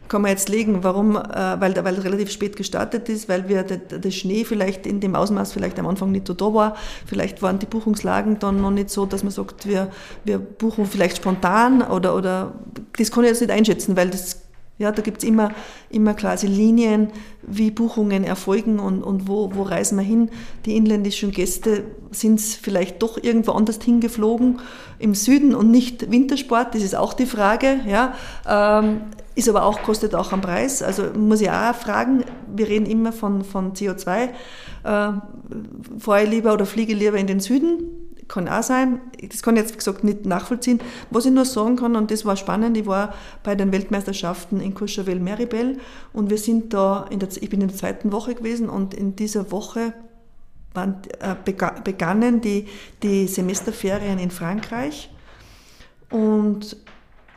kann 0.08 0.22
man 0.22 0.30
jetzt 0.30 0.48
legen, 0.48 0.82
warum, 0.82 1.16
äh, 1.16 1.60
weil, 1.60 1.74
weil 1.84 1.94
relativ 1.96 2.30
spät 2.30 2.56
gestartet 2.56 3.08
ist, 3.08 3.28
weil 3.28 3.48
wir 3.48 3.62
der, 3.62 3.76
der 3.76 4.10
Schnee 4.10 4.44
vielleicht 4.44 4.86
in 4.86 5.00
dem 5.00 5.14
Ausmaß 5.14 5.52
vielleicht 5.52 5.78
am 5.78 5.86
Anfang 5.86 6.10
nicht 6.10 6.26
so 6.26 6.34
da 6.34 6.52
war. 6.52 6.76
Vielleicht 7.06 7.42
waren 7.42 7.58
die 7.58 7.66
Buchungslagen 7.66 8.38
dann 8.38 8.60
noch 8.60 8.70
nicht 8.70 8.90
so, 8.90 9.06
dass 9.06 9.22
man 9.22 9.32
sagt, 9.32 9.66
wir, 9.66 9.90
wir 10.24 10.38
buchen 10.38 10.86
vielleicht 10.86 11.18
spontan 11.18 11.82
oder, 11.82 12.14
oder 12.14 12.54
das 12.96 13.10
kann 13.10 13.24
ich 13.24 13.30
jetzt 13.30 13.40
nicht 13.40 13.50
einschätzen, 13.50 13.96
weil 13.96 14.10
das 14.10 14.47
ja, 14.78 14.92
da 14.92 15.02
gibt's 15.02 15.24
immer, 15.24 15.50
immer 15.90 16.14
quasi 16.14 16.46
Linien, 16.46 17.08
wie 17.42 17.70
Buchungen 17.70 18.22
erfolgen 18.22 18.78
und, 18.78 19.02
und 19.02 19.26
wo, 19.26 19.54
wo 19.54 19.62
reisen 19.62 19.98
wir 19.98 20.04
hin. 20.04 20.30
Die 20.66 20.76
inländischen 20.76 21.32
Gäste 21.32 21.84
sind 22.12 22.40
vielleicht 22.40 23.02
doch 23.02 23.18
irgendwo 23.20 23.52
anders 23.52 23.78
hingeflogen, 23.82 24.60
im 25.00 25.14
Süden 25.14 25.54
und 25.54 25.70
nicht 25.70 26.10
Wintersport, 26.10 26.74
das 26.74 26.82
ist 26.82 26.94
auch 26.94 27.12
die 27.12 27.26
Frage. 27.26 27.80
Ja. 27.88 28.14
Ähm, 28.48 29.00
ist 29.34 29.48
aber 29.48 29.64
auch, 29.64 29.82
kostet 29.82 30.14
auch 30.16 30.32
einen 30.32 30.42
Preis. 30.42 30.82
Also 30.82 31.04
muss 31.16 31.40
ich 31.40 31.50
auch 31.50 31.74
fragen, 31.74 32.24
wir 32.52 32.68
reden 32.68 32.86
immer 32.86 33.12
von, 33.12 33.44
von 33.44 33.72
CO2. 33.72 34.22
Äh, 34.24 34.30
fahre 34.82 36.24
ich 36.24 36.30
lieber 36.30 36.52
oder 36.52 36.66
fliege 36.66 36.94
lieber 36.94 37.16
in 37.16 37.28
den 37.28 37.38
Süden? 37.38 37.97
Kann 38.28 38.46
auch 38.46 38.62
sein. 38.62 39.00
Das 39.26 39.42
kann 39.42 39.56
ich 39.56 39.62
jetzt, 39.62 39.72
wie 39.72 39.78
gesagt, 39.78 40.04
nicht 40.04 40.26
nachvollziehen. 40.26 40.80
Was 41.10 41.24
ich 41.24 41.32
nur 41.32 41.46
sagen 41.46 41.76
kann, 41.76 41.96
und 41.96 42.10
das 42.10 42.26
war 42.26 42.36
spannend, 42.36 42.76
ich 42.76 42.86
war 42.86 43.14
bei 43.42 43.54
den 43.54 43.72
Weltmeisterschaften 43.72 44.60
in 44.60 44.74
Courchevel-Meribel 44.74 45.78
und 46.12 46.28
wir 46.28 46.36
sind 46.36 46.74
da, 46.74 47.06
in 47.10 47.20
der, 47.20 47.30
ich 47.40 47.48
bin 47.48 47.62
in 47.62 47.68
der 47.68 47.76
zweiten 47.76 48.12
Woche 48.12 48.34
gewesen 48.34 48.68
und 48.68 48.92
in 48.92 49.16
dieser 49.16 49.50
Woche 49.50 49.94
waren, 50.74 51.00
äh, 51.20 51.34
begannen 51.82 52.42
die, 52.42 52.66
die 53.02 53.26
Semesterferien 53.26 54.18
in 54.18 54.30
Frankreich 54.30 55.10
und 56.10 56.76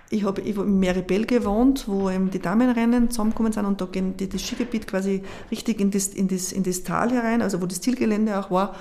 ich 0.10 0.26
habe 0.26 0.42
in 0.42 0.80
Meribel 0.80 1.26
gewohnt, 1.26 1.88
wo 1.88 2.10
eben 2.10 2.30
die 2.30 2.40
Damenrennen 2.40 3.10
zusammengekommen 3.10 3.54
sind 3.54 3.66
und 3.66 3.80
da 3.80 3.86
gehen 3.86 4.18
die, 4.18 4.28
das 4.28 4.42
Skigebiet 4.42 4.88
quasi 4.88 5.24
richtig 5.50 5.80
in 5.80 5.90
das, 5.90 6.10
in, 6.10 6.28
das, 6.28 6.52
in 6.52 6.64
das 6.64 6.84
Tal 6.84 7.12
herein, 7.12 7.42
also 7.42 7.62
wo 7.62 7.66
das 7.66 7.80
Zielgelände 7.80 8.38
auch 8.38 8.52
war. 8.52 8.76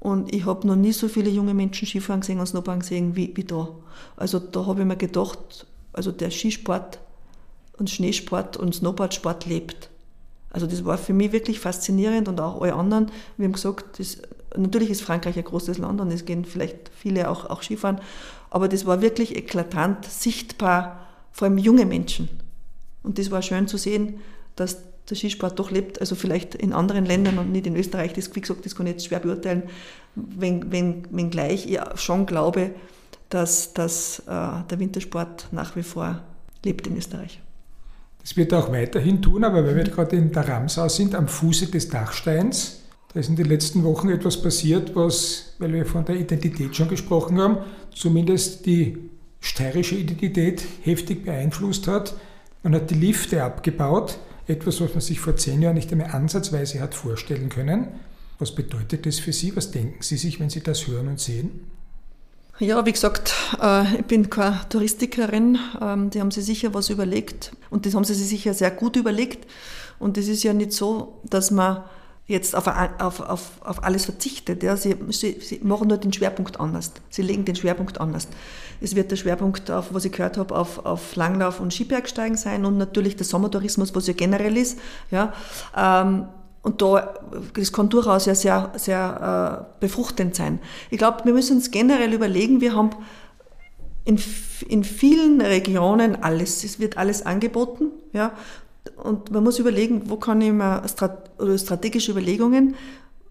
Und 0.00 0.32
ich 0.32 0.46
habe 0.46 0.66
noch 0.66 0.76
nie 0.76 0.92
so 0.92 1.08
viele 1.08 1.30
junge 1.30 1.54
Menschen 1.54 1.86
Skifahren 1.86 2.20
gesehen 2.20 2.38
und 2.38 2.46
Snowboarden 2.46 2.80
gesehen 2.80 3.16
wie, 3.16 3.32
wie 3.34 3.44
da. 3.44 3.68
Also 4.16 4.38
da 4.38 4.66
habe 4.66 4.80
ich 4.80 4.86
mir 4.86 4.96
gedacht, 4.96 5.66
also 5.92 6.12
der 6.12 6.30
Skisport 6.30 7.00
und 7.78 7.90
Schneesport 7.90 8.56
und 8.56 8.74
Snowboardsport 8.74 9.46
lebt. 9.46 9.90
Also 10.50 10.66
das 10.66 10.84
war 10.84 10.98
für 10.98 11.12
mich 11.12 11.32
wirklich 11.32 11.60
faszinierend 11.60 12.28
und 12.28 12.40
auch 12.40 12.60
alle 12.60 12.74
anderen. 12.74 13.10
Wir 13.36 13.46
haben 13.46 13.52
gesagt, 13.52 13.98
das, 13.98 14.18
natürlich 14.56 14.90
ist 14.90 15.02
Frankreich 15.02 15.36
ein 15.36 15.44
großes 15.44 15.78
Land 15.78 16.00
und 16.00 16.10
es 16.10 16.24
gehen 16.24 16.44
vielleicht 16.44 16.90
viele 16.96 17.28
auch, 17.28 17.50
auch 17.50 17.62
Skifahren, 17.62 18.00
aber 18.50 18.68
das 18.68 18.86
war 18.86 19.02
wirklich 19.02 19.36
eklatant 19.36 20.06
sichtbar, 20.06 21.06
vor 21.32 21.46
allem 21.46 21.58
junge 21.58 21.84
Menschen. 21.84 22.28
Und 23.02 23.18
das 23.18 23.30
war 23.30 23.42
schön 23.42 23.68
zu 23.68 23.76
sehen, 23.76 24.20
dass 24.56 24.78
der 25.08 25.16
Skisport 25.16 25.58
doch 25.58 25.70
lebt, 25.70 26.00
also 26.00 26.14
vielleicht 26.14 26.54
in 26.54 26.72
anderen 26.72 27.04
Ländern 27.04 27.38
und 27.38 27.50
nicht 27.50 27.66
in 27.66 27.76
Österreich, 27.76 28.12
das, 28.12 28.34
wie 28.34 28.40
gesagt, 28.40 28.64
das 28.64 28.74
kann 28.74 28.86
ich 28.86 28.92
jetzt 28.92 29.06
schwer 29.06 29.20
beurteilen, 29.20 29.64
wenn, 30.14 30.70
wenn, 30.70 31.06
wenngleich 31.10 31.66
ich 31.66 31.80
schon 31.96 32.26
glaube, 32.26 32.70
dass, 33.28 33.72
dass 33.74 34.20
äh, 34.20 34.22
der 34.26 34.78
Wintersport 34.78 35.48
nach 35.52 35.76
wie 35.76 35.82
vor 35.82 36.22
lebt 36.64 36.86
in 36.86 36.96
Österreich. 36.96 37.40
Das 38.20 38.36
wird 38.36 38.52
er 38.52 38.58
auch 38.58 38.72
weiterhin 38.72 39.22
tun, 39.22 39.44
aber 39.44 39.64
weil 39.64 39.76
wir 39.76 39.84
gerade 39.84 40.16
in 40.16 40.32
der 40.32 40.46
Ramsau 40.48 40.88
sind, 40.88 41.14
am 41.14 41.28
Fuße 41.28 41.68
des 41.68 41.88
Dachsteins, 41.88 42.82
da 43.12 43.20
ist 43.20 43.30
in 43.30 43.36
den 43.36 43.46
letzten 43.46 43.84
Wochen 43.84 44.10
etwas 44.10 44.42
passiert, 44.42 44.94
was, 44.94 45.54
weil 45.58 45.72
wir 45.72 45.86
von 45.86 46.04
der 46.04 46.16
Identität 46.16 46.76
schon 46.76 46.88
gesprochen 46.88 47.40
haben, 47.40 47.58
zumindest 47.94 48.66
die 48.66 48.98
steirische 49.40 49.94
Identität 49.94 50.62
heftig 50.82 51.24
beeinflusst 51.24 51.86
hat. 51.86 52.14
Man 52.62 52.74
hat 52.74 52.90
die 52.90 52.96
Lifte 52.96 53.42
abgebaut, 53.42 54.18
etwas, 54.48 54.80
was 54.80 54.90
man 54.92 55.00
sich 55.00 55.20
vor 55.20 55.36
zehn 55.36 55.62
Jahren 55.62 55.74
nicht 55.74 55.92
einmal 55.92 56.10
ansatzweise 56.10 56.80
hat 56.80 56.94
vorstellen 56.94 57.48
können. 57.48 57.88
Was 58.38 58.54
bedeutet 58.54 59.06
das 59.06 59.18
für 59.18 59.32
Sie? 59.32 59.54
Was 59.56 59.70
denken 59.70 60.02
Sie 60.02 60.16
sich, 60.16 60.40
wenn 60.40 60.50
Sie 60.50 60.62
das 60.62 60.86
hören 60.86 61.08
und 61.08 61.20
sehen? 61.20 61.60
Ja, 62.60 62.84
wie 62.84 62.92
gesagt, 62.92 63.34
äh, 63.62 63.98
ich 63.98 64.04
bin 64.06 64.30
keine 64.30 64.60
Touristikerin. 64.68 65.58
Ähm, 65.80 66.10
die 66.10 66.20
haben 66.20 66.32
sich 66.32 66.44
sicher 66.44 66.74
was 66.74 66.90
überlegt 66.90 67.52
und 67.70 67.86
das 67.86 67.94
haben 67.94 68.02
sie 68.02 68.14
sich 68.14 68.28
sicher 68.28 68.52
sehr 68.52 68.72
gut 68.72 68.96
überlegt. 68.96 69.46
Und 70.00 70.18
es 70.18 70.26
ist 70.26 70.42
ja 70.42 70.52
nicht 70.52 70.72
so, 70.72 71.20
dass 71.24 71.52
man 71.52 71.84
jetzt 72.28 72.54
auf, 72.54 72.66
auf, 72.66 73.20
auf, 73.20 73.50
auf 73.64 73.82
alles 73.82 74.04
verzichtet. 74.04 74.62
Ja. 74.62 74.76
Sie, 74.76 74.94
sie, 75.08 75.38
sie 75.40 75.60
machen 75.62 75.88
nur 75.88 75.96
den 75.96 76.12
Schwerpunkt 76.12 76.60
anders. 76.60 76.92
Sie 77.08 77.22
legen 77.22 77.44
den 77.44 77.56
Schwerpunkt 77.56 78.00
anders. 78.00 78.28
Es 78.80 78.94
wird 78.94 79.10
der 79.10 79.16
Schwerpunkt, 79.16 79.70
auf, 79.70 79.92
was 79.92 80.04
ich 80.04 80.12
gehört 80.12 80.36
habe, 80.36 80.54
auf, 80.54 80.84
auf 80.84 81.16
Langlauf 81.16 81.58
und 81.58 81.72
Skibergsteigen 81.72 82.36
sein 82.36 82.64
und 82.64 82.76
natürlich 82.76 83.16
der 83.16 83.24
Sommertourismus, 83.24 83.94
was 83.94 84.06
ja 84.06 84.12
generell 84.12 84.56
ist. 84.56 84.78
Ja. 85.10 85.32
Ähm, 85.76 86.28
und 86.62 86.82
da, 86.82 87.14
das 87.54 87.72
kann 87.72 87.88
durchaus 87.88 88.26
ja 88.26 88.34
sehr, 88.34 88.72
sehr 88.76 89.66
äh, 89.80 89.80
befruchtend 89.80 90.34
sein. 90.36 90.60
Ich 90.90 90.98
glaube, 90.98 91.24
wir 91.24 91.32
müssen 91.32 91.56
uns 91.56 91.70
generell 91.70 92.12
überlegen, 92.12 92.60
wir 92.60 92.76
haben 92.76 92.90
in, 94.04 94.20
in 94.68 94.84
vielen 94.84 95.40
Regionen 95.40 96.22
alles, 96.22 96.62
es 96.64 96.78
wird 96.78 96.98
alles 96.98 97.24
angeboten, 97.24 97.86
ja, 98.12 98.32
und 98.96 99.30
man 99.30 99.44
muss 99.44 99.58
überlegen, 99.58 100.10
wo 100.10 100.16
kann 100.16 100.40
ich 100.40 100.52
mir 100.52 100.82
oder 101.38 101.58
strategische 101.58 102.12
Überlegungen, 102.12 102.74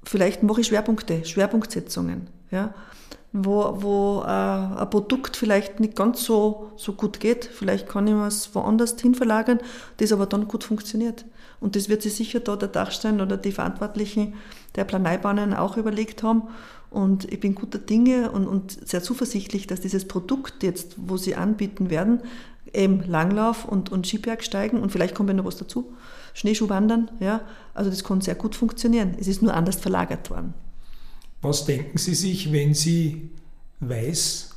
vielleicht 0.03 0.43
mache 0.43 0.61
ich 0.61 0.67
Schwerpunkte, 0.67 1.25
Schwerpunktsetzungen, 1.25 2.27
ja, 2.51 2.73
wo, 3.33 3.81
wo 3.81 4.23
äh, 4.23 4.27
ein 4.27 4.89
Produkt 4.89 5.35
vielleicht 5.37 5.79
nicht 5.79 5.95
ganz 5.95 6.23
so, 6.23 6.71
so 6.77 6.93
gut 6.93 7.19
geht. 7.19 7.45
Vielleicht 7.45 7.87
kann 7.87 8.07
ich 8.07 8.13
es 8.13 8.55
woanders 8.55 8.99
hin 8.99 9.15
verlagern, 9.15 9.59
das 9.97 10.11
aber 10.11 10.25
dann 10.25 10.47
gut 10.47 10.63
funktioniert. 10.63 11.25
Und 11.59 11.75
das 11.75 11.89
wird 11.89 12.01
sich 12.01 12.15
sicher 12.15 12.39
da 12.39 12.55
der 12.55 12.69
Dachstein 12.69 13.19
oder 13.19 13.37
die 13.37 13.51
Verantwortlichen 13.51 14.35
der 14.75 14.85
Planeibahnen 14.85 15.53
auch 15.53 15.77
überlegt 15.77 16.23
haben. 16.23 16.43
Und 16.89 17.31
ich 17.31 17.39
bin 17.39 17.55
guter 17.55 17.79
Dinge 17.79 18.31
und, 18.31 18.47
und 18.47 18.87
sehr 18.87 19.03
zuversichtlich, 19.03 19.67
dass 19.67 19.81
dieses 19.81 20.07
Produkt 20.07 20.63
jetzt, 20.63 20.95
wo 20.97 21.17
sie 21.17 21.35
anbieten 21.35 21.89
werden, 21.89 22.21
eben 22.77 23.03
Langlauf 23.07 23.65
und, 23.65 23.91
und 23.91 24.07
Skibergsteigen 24.07 24.79
und 24.79 24.91
vielleicht 24.91 25.15
kommt 25.15 25.29
ja 25.29 25.35
noch 25.35 25.45
was 25.45 25.57
dazu, 25.57 25.93
Schneeschuhwandern, 26.33 27.09
ja, 27.19 27.41
also 27.73 27.89
das 27.89 28.03
kann 28.03 28.21
sehr 28.21 28.35
gut 28.35 28.55
funktionieren. 28.55 29.15
Es 29.19 29.27
ist 29.27 29.41
nur 29.41 29.53
anders 29.53 29.77
verlagert 29.77 30.29
worden. 30.29 30.53
Was 31.41 31.65
denken 31.65 31.97
Sie 31.97 32.15
sich, 32.15 32.51
wenn 32.51 32.73
Sie 32.73 33.31
weiß 33.79 34.51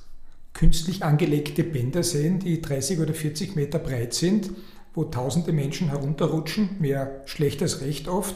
künstlich 0.53 1.05
angelegte 1.05 1.65
Bänder 1.65 2.03
sehen, 2.03 2.39
die 2.41 2.61
30 2.61 3.01
oder 3.01 3.15
40 3.15 3.57
Meter 3.57 3.79
breit 3.79 4.15
sind, 4.15 4.51
wo 4.95 5.05
tausende 5.05 5.53
Menschen 5.53 5.89
herunterrutschen, 5.89 6.71
mehr 6.81 7.23
schlecht 7.27 7.63
als 7.63 7.81
recht 7.81 8.09
oft, 8.09 8.35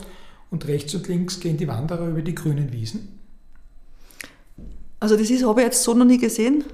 und 0.51 0.69
rechts 0.69 0.95
und 0.95 1.09
links 1.09 1.41
gehen 1.41 1.57
die 1.57 1.67
Wanderer 1.67 2.09
über 2.09 2.23
die 2.23 2.35
grünen 2.35 2.73
Wiesen? 2.73 3.19
Also 5.01 5.17
das 5.17 5.29
habe 5.43 5.61
ich 5.61 5.67
jetzt 5.67 5.83
so 5.83 5.95
noch 5.95 6.05
nie 6.05 6.19
gesehen, 6.19 6.65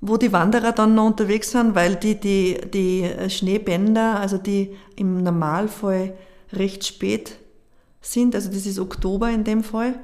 wo 0.00 0.16
die 0.16 0.32
Wanderer 0.32 0.72
dann 0.72 0.94
noch 0.94 1.06
unterwegs 1.06 1.50
sind, 1.50 1.74
weil 1.74 1.96
die, 1.96 2.16
die, 2.16 2.58
die 2.72 3.08
Schneebänder, 3.28 4.20
also 4.20 4.38
die 4.38 4.76
im 4.94 5.22
Normalfall 5.22 6.14
recht 6.52 6.86
spät 6.86 7.36
sind, 8.00 8.34
also 8.34 8.50
das 8.50 8.66
ist 8.66 8.78
Oktober 8.78 9.30
in 9.30 9.44
dem 9.44 9.64
Fall. 9.64 9.94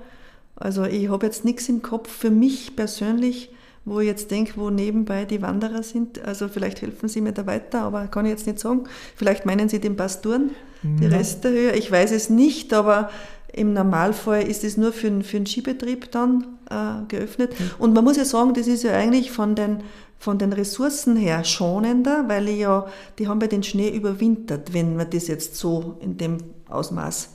Also 0.56 0.84
ich 0.84 1.08
habe 1.08 1.26
jetzt 1.26 1.44
nichts 1.44 1.68
im 1.68 1.82
Kopf 1.82 2.10
für 2.10 2.30
mich 2.30 2.76
persönlich, 2.76 3.50
wo 3.84 4.00
ich 4.00 4.06
jetzt 4.06 4.30
denke, 4.30 4.54
wo 4.56 4.70
nebenbei 4.70 5.24
die 5.24 5.42
Wanderer 5.42 5.82
sind. 5.82 6.24
Also 6.24 6.48
vielleicht 6.48 6.82
helfen 6.82 7.08
Sie 7.08 7.20
mir 7.20 7.32
da 7.32 7.46
weiter, 7.46 7.82
aber 7.82 8.06
kann 8.06 8.26
ich 8.26 8.30
jetzt 8.30 8.46
nicht 8.46 8.60
sagen. 8.60 8.84
Vielleicht 9.16 9.44
meinen 9.44 9.68
Sie 9.68 9.80
den 9.80 9.96
Pastoren, 9.96 10.50
die 10.82 11.04
ja. 11.04 11.10
Reste 11.10 11.50
höher. 11.50 11.74
Ich 11.74 11.90
weiß 11.90 12.12
es 12.12 12.30
nicht, 12.30 12.72
aber 12.72 13.10
im 13.52 13.72
Normalfall 13.72 14.42
ist 14.42 14.64
es 14.64 14.76
nur 14.76 14.92
für, 14.92 15.22
für 15.22 15.36
einen 15.36 15.46
Skibetrieb 15.46 16.10
dann 16.12 16.46
äh, 16.72 17.04
geöffnet. 17.08 17.54
Und 17.78 17.92
man 17.92 18.04
muss 18.04 18.16
ja 18.16 18.24
sagen, 18.24 18.54
das 18.54 18.66
ist 18.66 18.82
ja 18.82 18.92
eigentlich 18.92 19.30
von 19.30 19.54
den, 19.54 19.82
von 20.18 20.38
den 20.38 20.52
Ressourcen 20.52 21.16
her 21.16 21.44
schonender, 21.44 22.24
weil 22.28 22.48
ja, 22.48 22.86
die 23.18 23.28
haben 23.28 23.40
ja 23.40 23.46
den 23.46 23.62
Schnee 23.62 23.90
überwintert, 23.90 24.72
wenn 24.72 24.96
man 24.96 25.10
das 25.10 25.28
jetzt 25.28 25.56
so 25.56 25.98
in 26.00 26.16
dem 26.16 26.38
Ausmaß 26.68 27.30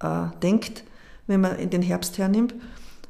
äh, 0.00 0.26
denkt, 0.42 0.84
wenn 1.26 1.40
man 1.40 1.58
in 1.58 1.70
den 1.70 1.82
Herbst 1.82 2.18
hernimmt. 2.18 2.54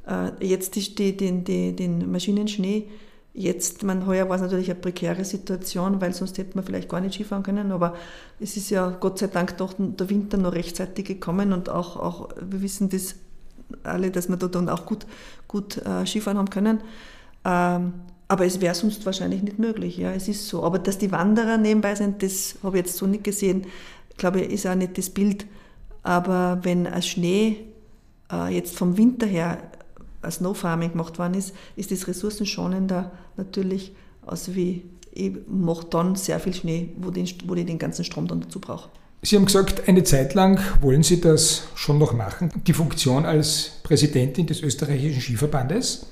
Äh, 0.06 0.44
jetzt 0.44 0.74
die, 0.74 0.94
die, 0.94 1.16
den, 1.16 1.44
die, 1.44 1.76
den 1.76 2.10
Maschinenschnee, 2.10 2.88
jetzt, 3.34 3.82
man 3.82 4.06
heuer 4.06 4.28
war 4.28 4.36
es 4.36 4.42
natürlich 4.42 4.70
eine 4.70 4.80
prekäre 4.80 5.24
Situation, 5.24 6.00
weil 6.00 6.12
sonst 6.12 6.36
hätte 6.38 6.56
man 6.56 6.64
vielleicht 6.64 6.88
gar 6.88 7.00
nicht 7.00 7.14
Skifahren 7.14 7.42
können, 7.42 7.72
aber 7.72 7.94
es 8.40 8.56
ist 8.56 8.70
ja 8.70 8.90
Gott 8.90 9.18
sei 9.18 9.28
Dank 9.28 9.56
doch 9.56 9.74
der 9.78 10.10
Winter 10.10 10.36
noch 10.36 10.52
rechtzeitig 10.52 11.06
gekommen 11.06 11.52
und 11.52 11.70
auch, 11.70 11.96
auch 11.96 12.28
wir 12.40 12.60
wissen 12.60 12.90
das 12.90 13.14
alle, 13.82 14.10
dass 14.10 14.28
wir 14.28 14.36
da 14.36 14.48
dann 14.48 14.68
auch 14.68 14.86
gut, 14.86 15.06
gut 15.48 15.78
äh, 15.78 16.06
Skifahren 16.06 16.38
haben 16.38 16.50
können. 16.50 16.80
Ähm, 17.44 17.94
aber 18.28 18.46
es 18.46 18.60
wäre 18.60 18.74
sonst 18.74 19.04
wahrscheinlich 19.04 19.42
nicht 19.42 19.58
möglich, 19.58 19.98
ja, 19.98 20.12
es 20.12 20.26
ist 20.28 20.48
so. 20.48 20.62
Aber 20.62 20.78
dass 20.78 20.98
die 20.98 21.12
Wanderer 21.12 21.58
nebenbei 21.58 21.94
sind, 21.94 22.22
das 22.22 22.56
habe 22.62 22.78
ich 22.78 22.86
jetzt 22.86 22.96
so 22.96 23.06
nicht 23.06 23.24
gesehen. 23.24 23.66
Ich 24.10 24.16
glaube, 24.16 24.40
ist 24.40 24.66
auch 24.66 24.74
nicht 24.74 24.96
das 24.96 25.10
Bild. 25.10 25.46
Aber 26.02 26.58
wenn 26.62 26.86
ein 26.86 27.02
Schnee 27.02 27.58
äh, 28.32 28.54
jetzt 28.54 28.76
vom 28.76 28.96
Winter 28.96 29.26
her 29.26 29.58
als 30.22 30.36
Snow 30.36 30.56
Farming 30.56 30.92
gemacht 30.92 31.18
worden 31.18 31.34
ist, 31.34 31.54
ist 31.76 31.90
das 31.90 32.08
ressourcenschonender 32.08 33.10
natürlich, 33.36 33.94
als 34.24 34.54
wie 34.54 34.84
ich 35.14 35.34
mache 35.46 35.86
dann 35.86 36.16
sehr 36.16 36.40
viel 36.40 36.54
Schnee, 36.54 36.94
wo, 36.96 37.10
den, 37.10 37.28
wo 37.44 37.54
ich 37.54 37.66
den 37.66 37.78
ganzen 37.78 38.04
Strom 38.04 38.26
dann 38.26 38.40
dazu 38.40 38.60
brauche. 38.60 38.88
Sie 39.24 39.36
haben 39.36 39.46
gesagt, 39.46 39.88
eine 39.88 40.02
Zeit 40.02 40.34
lang 40.34 40.58
wollen 40.80 41.04
Sie 41.04 41.20
das 41.20 41.68
schon 41.76 41.98
noch 41.98 42.12
machen, 42.12 42.50
die 42.66 42.72
Funktion 42.72 43.24
als 43.24 43.70
Präsidentin 43.84 44.48
des 44.48 44.62
österreichischen 44.62 45.20
Skiverbandes. 45.20 46.06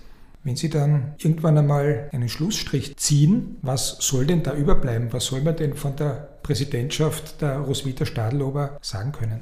Wenn 0.45 0.55
Sie 0.55 0.71
dann 0.71 1.15
irgendwann 1.19 1.59
einmal 1.59 2.09
einen 2.13 2.29
Schlussstrich 2.29 2.97
ziehen, 2.97 3.57
was 3.63 3.97
soll 3.99 4.27
denn 4.27 4.45
da 4.45 4.55
überbleiben? 4.55 5.13
Was 5.13 5.27
soll 5.27 5.41
man 5.41 5.57
denn 5.57 5.75
von 5.75 5.97
der 5.97 6.29
Präsidentschaft 6.45 7.43
der 7.43 7.59
Roswitha 7.59 8.07
Stadlober 8.07 8.79
sagen 8.81 9.11
können? 9.11 9.41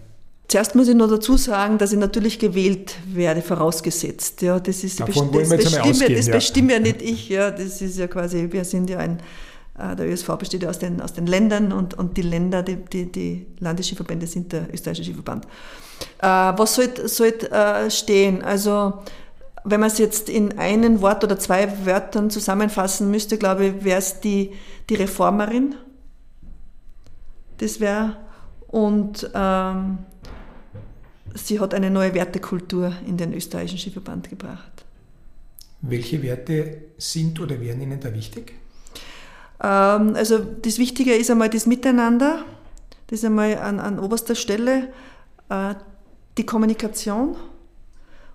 Zuerst 0.49 0.75
muss 0.75 0.89
ich 0.89 0.95
noch 0.95 1.11
dazu 1.11 1.37
sagen, 1.37 1.77
dass 1.77 1.93
ich 1.93 1.99
natürlich 1.99 2.39
gewählt 2.39 2.95
werde, 3.07 3.43
vorausgesetzt. 3.43 4.41
Ja, 4.41 4.59
das 4.59 4.83
ist 4.83 4.99
Davon 4.99 5.31
besti 5.31 5.57
das, 5.57 5.65
bestimme, 5.65 5.91
ausgehen, 5.91 6.15
das 6.17 6.27
ja. 6.27 6.33
bestimme 6.33 6.73
ja 6.73 6.79
nicht 6.79 7.03
ich. 7.03 7.29
Ja, 7.29 7.51
das 7.51 7.83
ist 7.83 7.99
ja 7.99 8.07
quasi, 8.07 8.49
wir 8.51 8.65
sind 8.65 8.89
ja 8.89 8.99
ein, 8.99 9.19
der 9.79 10.09
ÖSV 10.09 10.37
besteht 10.39 10.63
ja 10.63 10.71
aus 10.71 10.79
den, 10.79 11.01
aus 11.01 11.13
den 11.13 11.27
Ländern 11.27 11.73
und, 11.73 11.95
und 11.95 12.17
die 12.17 12.23
Länder, 12.23 12.63
die, 12.63 12.77
die, 12.77 13.11
die 13.11 13.47
Landesskiverbände 13.61 14.27
sind 14.27 14.53
der 14.53 14.73
österreichische 14.73 15.11
Skiverband. 15.11 15.45
Äh, 16.19 16.27
was 16.27 16.75
sollte 16.75 17.09
sollt, 17.09 17.51
äh, 17.51 17.91
stehen? 17.91 18.43
Also, 18.43 19.03
wenn 19.65 19.81
man 19.81 19.91
es 19.91 19.99
jetzt 19.99 20.29
in 20.29 20.59
einen 20.59 21.01
Wort 21.01 21.25
oder 21.25 21.39
zwei 21.39 21.87
Wörtern 21.87 22.31
zusammenfassen 22.31 23.11
müsste, 23.11 23.39
glaube 23.39 23.67
ich, 23.67 23.85
wäre 23.85 23.99
es 23.99 24.21
die, 24.21 24.53
die 24.89 24.95
Reformerin. 24.95 25.75
Das 27.59 27.81
wäre, 27.81 28.17
und 28.69 29.31
ähm, 29.35 29.99
sie 31.35 31.61
hat 31.61 31.75
eine 31.75 31.91
neue 31.91 32.15
Wertekultur 32.15 32.93
in 33.07 33.17
den 33.17 33.33
österreichischen 33.33 33.79
Skiverband 33.79 34.31
gebracht. 34.31 34.85
Welche 35.81 36.23
Werte 36.23 36.83
sind 36.97 37.41
oder 37.41 37.61
wären 37.61 37.81
Ihnen 37.81 38.01
da 38.01 38.13
wichtig? 38.13 38.55
Ähm, 39.63 40.15
also 40.15 40.39
das 40.39 40.79
Wichtige 40.79 41.15
ist 41.15 41.31
einmal 41.31 41.49
das 41.49 41.67
Miteinander, 41.67 42.45
das 43.09 43.21
ist 43.21 43.25
einmal 43.25 43.59
an, 43.59 43.81
an 43.81 43.99
oberster 43.99 44.35
Stelle, 44.35 44.89
äh, 45.49 45.75
die 46.37 46.47
Kommunikation 46.47 47.37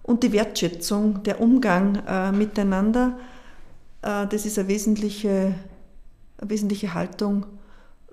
und 0.01 0.23
die 0.23 0.33
Wertschätzung, 0.33 1.23
der 1.23 1.39
Umgang 1.39 2.01
äh, 2.07 2.31
miteinander. 2.31 3.17
Äh, 4.01 4.27
das 4.27 4.45
ist 4.45 4.59
eine 4.59 4.67
wesentliche, 4.67 5.55
eine 6.39 6.49
wesentliche 6.49 6.93
Haltung, 6.93 7.45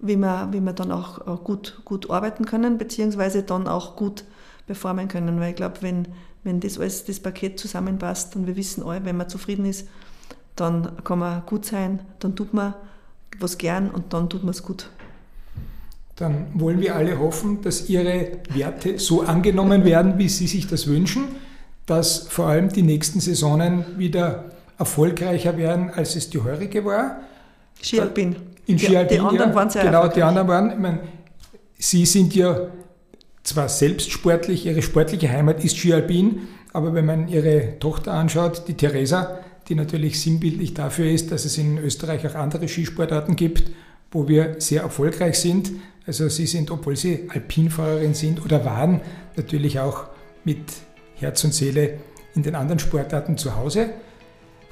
wie 0.00 0.16
wir, 0.16 0.48
wie 0.52 0.60
wir 0.60 0.72
dann 0.72 0.92
auch 0.92 1.44
gut, 1.44 1.82
gut 1.84 2.10
arbeiten 2.10 2.46
können, 2.46 2.78
beziehungsweise 2.78 3.42
dann 3.42 3.66
auch 3.68 3.96
gut 3.96 4.24
performen 4.66 5.08
können. 5.08 5.40
Weil 5.40 5.50
ich 5.50 5.56
glaube, 5.56 5.82
wenn, 5.82 6.08
wenn 6.42 6.60
das 6.60 6.78
alles, 6.78 7.04
das 7.04 7.20
Paket 7.20 7.58
zusammenpasst 7.58 8.36
und 8.36 8.46
wir 8.46 8.56
wissen 8.56 8.82
alle, 8.82 9.04
wenn 9.04 9.16
man 9.16 9.28
zufrieden 9.28 9.66
ist, 9.66 9.88
dann 10.56 11.04
kann 11.04 11.18
man 11.18 11.44
gut 11.44 11.64
sein, 11.64 12.00
dann 12.18 12.36
tut 12.36 12.54
man 12.54 12.74
was 13.40 13.58
gern 13.58 13.90
und 13.90 14.12
dann 14.12 14.28
tut 14.28 14.42
man 14.42 14.50
es 14.50 14.62
gut. 14.62 14.88
Dann 16.16 16.48
wollen 16.54 16.80
wir 16.80 16.96
alle 16.96 17.18
hoffen, 17.18 17.62
dass 17.62 17.88
Ihre 17.88 18.32
Werte 18.52 18.98
so 18.98 19.22
angenommen 19.22 19.84
werden, 19.84 20.18
wie 20.18 20.28
Sie 20.28 20.46
sich 20.46 20.66
das 20.66 20.86
wünschen, 20.86 21.24
dass 21.86 22.28
vor 22.28 22.46
allem 22.46 22.68
die 22.68 22.82
nächsten 22.82 23.20
Saisonen 23.20 23.84
wieder 23.96 24.50
erfolgreicher 24.78 25.56
werden, 25.56 25.90
als 25.90 26.16
es 26.16 26.30
die 26.30 26.38
heurige 26.38 26.84
war. 26.84 27.20
Skialpin. 27.82 28.36
In 28.66 28.78
Skialpin, 28.78 29.16
die 29.16 29.20
anderen 29.20 29.50
ja, 29.50 29.54
waren 29.54 29.70
sehr 29.70 29.84
Genau, 29.84 30.08
die 30.08 30.22
anderen 30.22 30.48
waren, 30.48 30.70
ich 30.70 30.78
meine, 30.78 31.00
Sie 31.78 32.04
sind 32.04 32.34
ja 32.34 32.68
zwar 33.42 33.68
selbst 33.68 34.10
sportlich, 34.10 34.66
ihre 34.66 34.82
sportliche 34.82 35.30
Heimat 35.30 35.64
ist 35.64 35.78
Ski 35.78 35.94
aber 36.72 36.94
wenn 36.94 37.06
man 37.06 37.28
ihre 37.28 37.78
Tochter 37.80 38.12
anschaut, 38.12 38.68
die 38.68 38.74
Theresa, 38.74 39.38
die 39.68 39.74
natürlich 39.74 40.20
sinnbildlich 40.20 40.74
dafür 40.74 41.10
ist, 41.10 41.30
dass 41.30 41.44
es 41.44 41.58
in 41.58 41.78
Österreich 41.78 42.26
auch 42.26 42.34
andere 42.34 42.68
Skisportarten 42.68 43.36
gibt, 43.36 43.70
wo 44.10 44.28
wir 44.28 44.56
sehr 44.58 44.82
erfolgreich 44.82 45.38
sind. 45.38 45.70
Also 46.06 46.28
sie 46.28 46.46
sind, 46.46 46.70
obwohl 46.70 46.96
sie 46.96 47.28
Alpinfahrerin 47.28 48.14
sind 48.14 48.44
oder 48.44 48.64
waren, 48.64 49.00
natürlich 49.36 49.78
auch 49.78 50.08
mit 50.44 50.60
Herz 51.16 51.44
und 51.44 51.54
Seele 51.54 51.98
in 52.34 52.42
den 52.42 52.54
anderen 52.54 52.78
Sportarten 52.78 53.36
zu 53.36 53.56
Hause. 53.56 53.90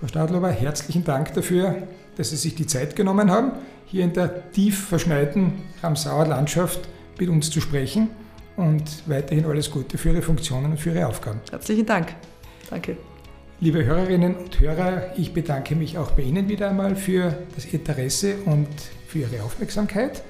Frau 0.01 0.07
Stadlober, 0.07 0.51
herzlichen 0.51 1.05
Dank 1.05 1.35
dafür, 1.35 1.89
dass 2.17 2.31
Sie 2.31 2.37
sich 2.37 2.55
die 2.55 2.67
Zeit 2.67 2.97
genommen 2.97 3.31
haben, 3.31 3.53
hier 3.87 4.05
in 4.05 4.13
der 4.13 4.51
tief 4.53 4.87
verschneiten 4.89 5.55
Ramsauer 5.83 6.27
Landschaft 6.27 6.81
mit 7.19 7.29
uns 7.29 7.51
zu 7.51 7.61
sprechen 7.61 8.09
und 8.57 8.85
weiterhin 9.07 9.45
alles 9.45 9.71
Gute 9.71 9.99
für 9.99 10.11
Ihre 10.11 10.23
Funktionen 10.23 10.73
und 10.73 10.79
für 10.79 10.91
Ihre 10.91 11.07
Aufgaben. 11.07 11.41
Herzlichen 11.51 11.87
Dank. 11.87 12.15
Danke. 12.71 12.97
Liebe 13.61 13.85
Hörerinnen 13.85 14.37
und 14.37 14.61
Hörer, 14.61 15.19
ich 15.19 15.33
bedanke 15.35 15.75
mich 15.75 15.99
auch 15.99 16.13
bei 16.13 16.23
Ihnen 16.23 16.49
wieder 16.49 16.71
einmal 16.71 16.95
für 16.95 17.37
das 17.57 17.65
Interesse 17.65 18.37
und 18.45 18.69
für 19.09 19.19
Ihre 19.19 19.43
Aufmerksamkeit. 19.43 20.23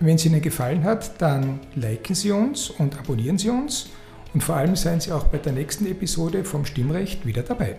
Wenn 0.00 0.16
es 0.16 0.26
Ihnen 0.26 0.42
gefallen 0.42 0.84
hat, 0.84 1.18
dann 1.22 1.60
liken 1.74 2.14
Sie 2.14 2.30
uns 2.30 2.68
und 2.68 2.98
abonnieren 2.98 3.38
Sie 3.38 3.48
uns 3.48 3.88
und 4.34 4.42
vor 4.42 4.56
allem 4.56 4.76
seien 4.76 5.00
Sie 5.00 5.12
auch 5.12 5.24
bei 5.24 5.38
der 5.38 5.54
nächsten 5.54 5.86
Episode 5.86 6.44
vom 6.44 6.66
Stimmrecht 6.66 7.24
wieder 7.24 7.42
dabei. 7.42 7.76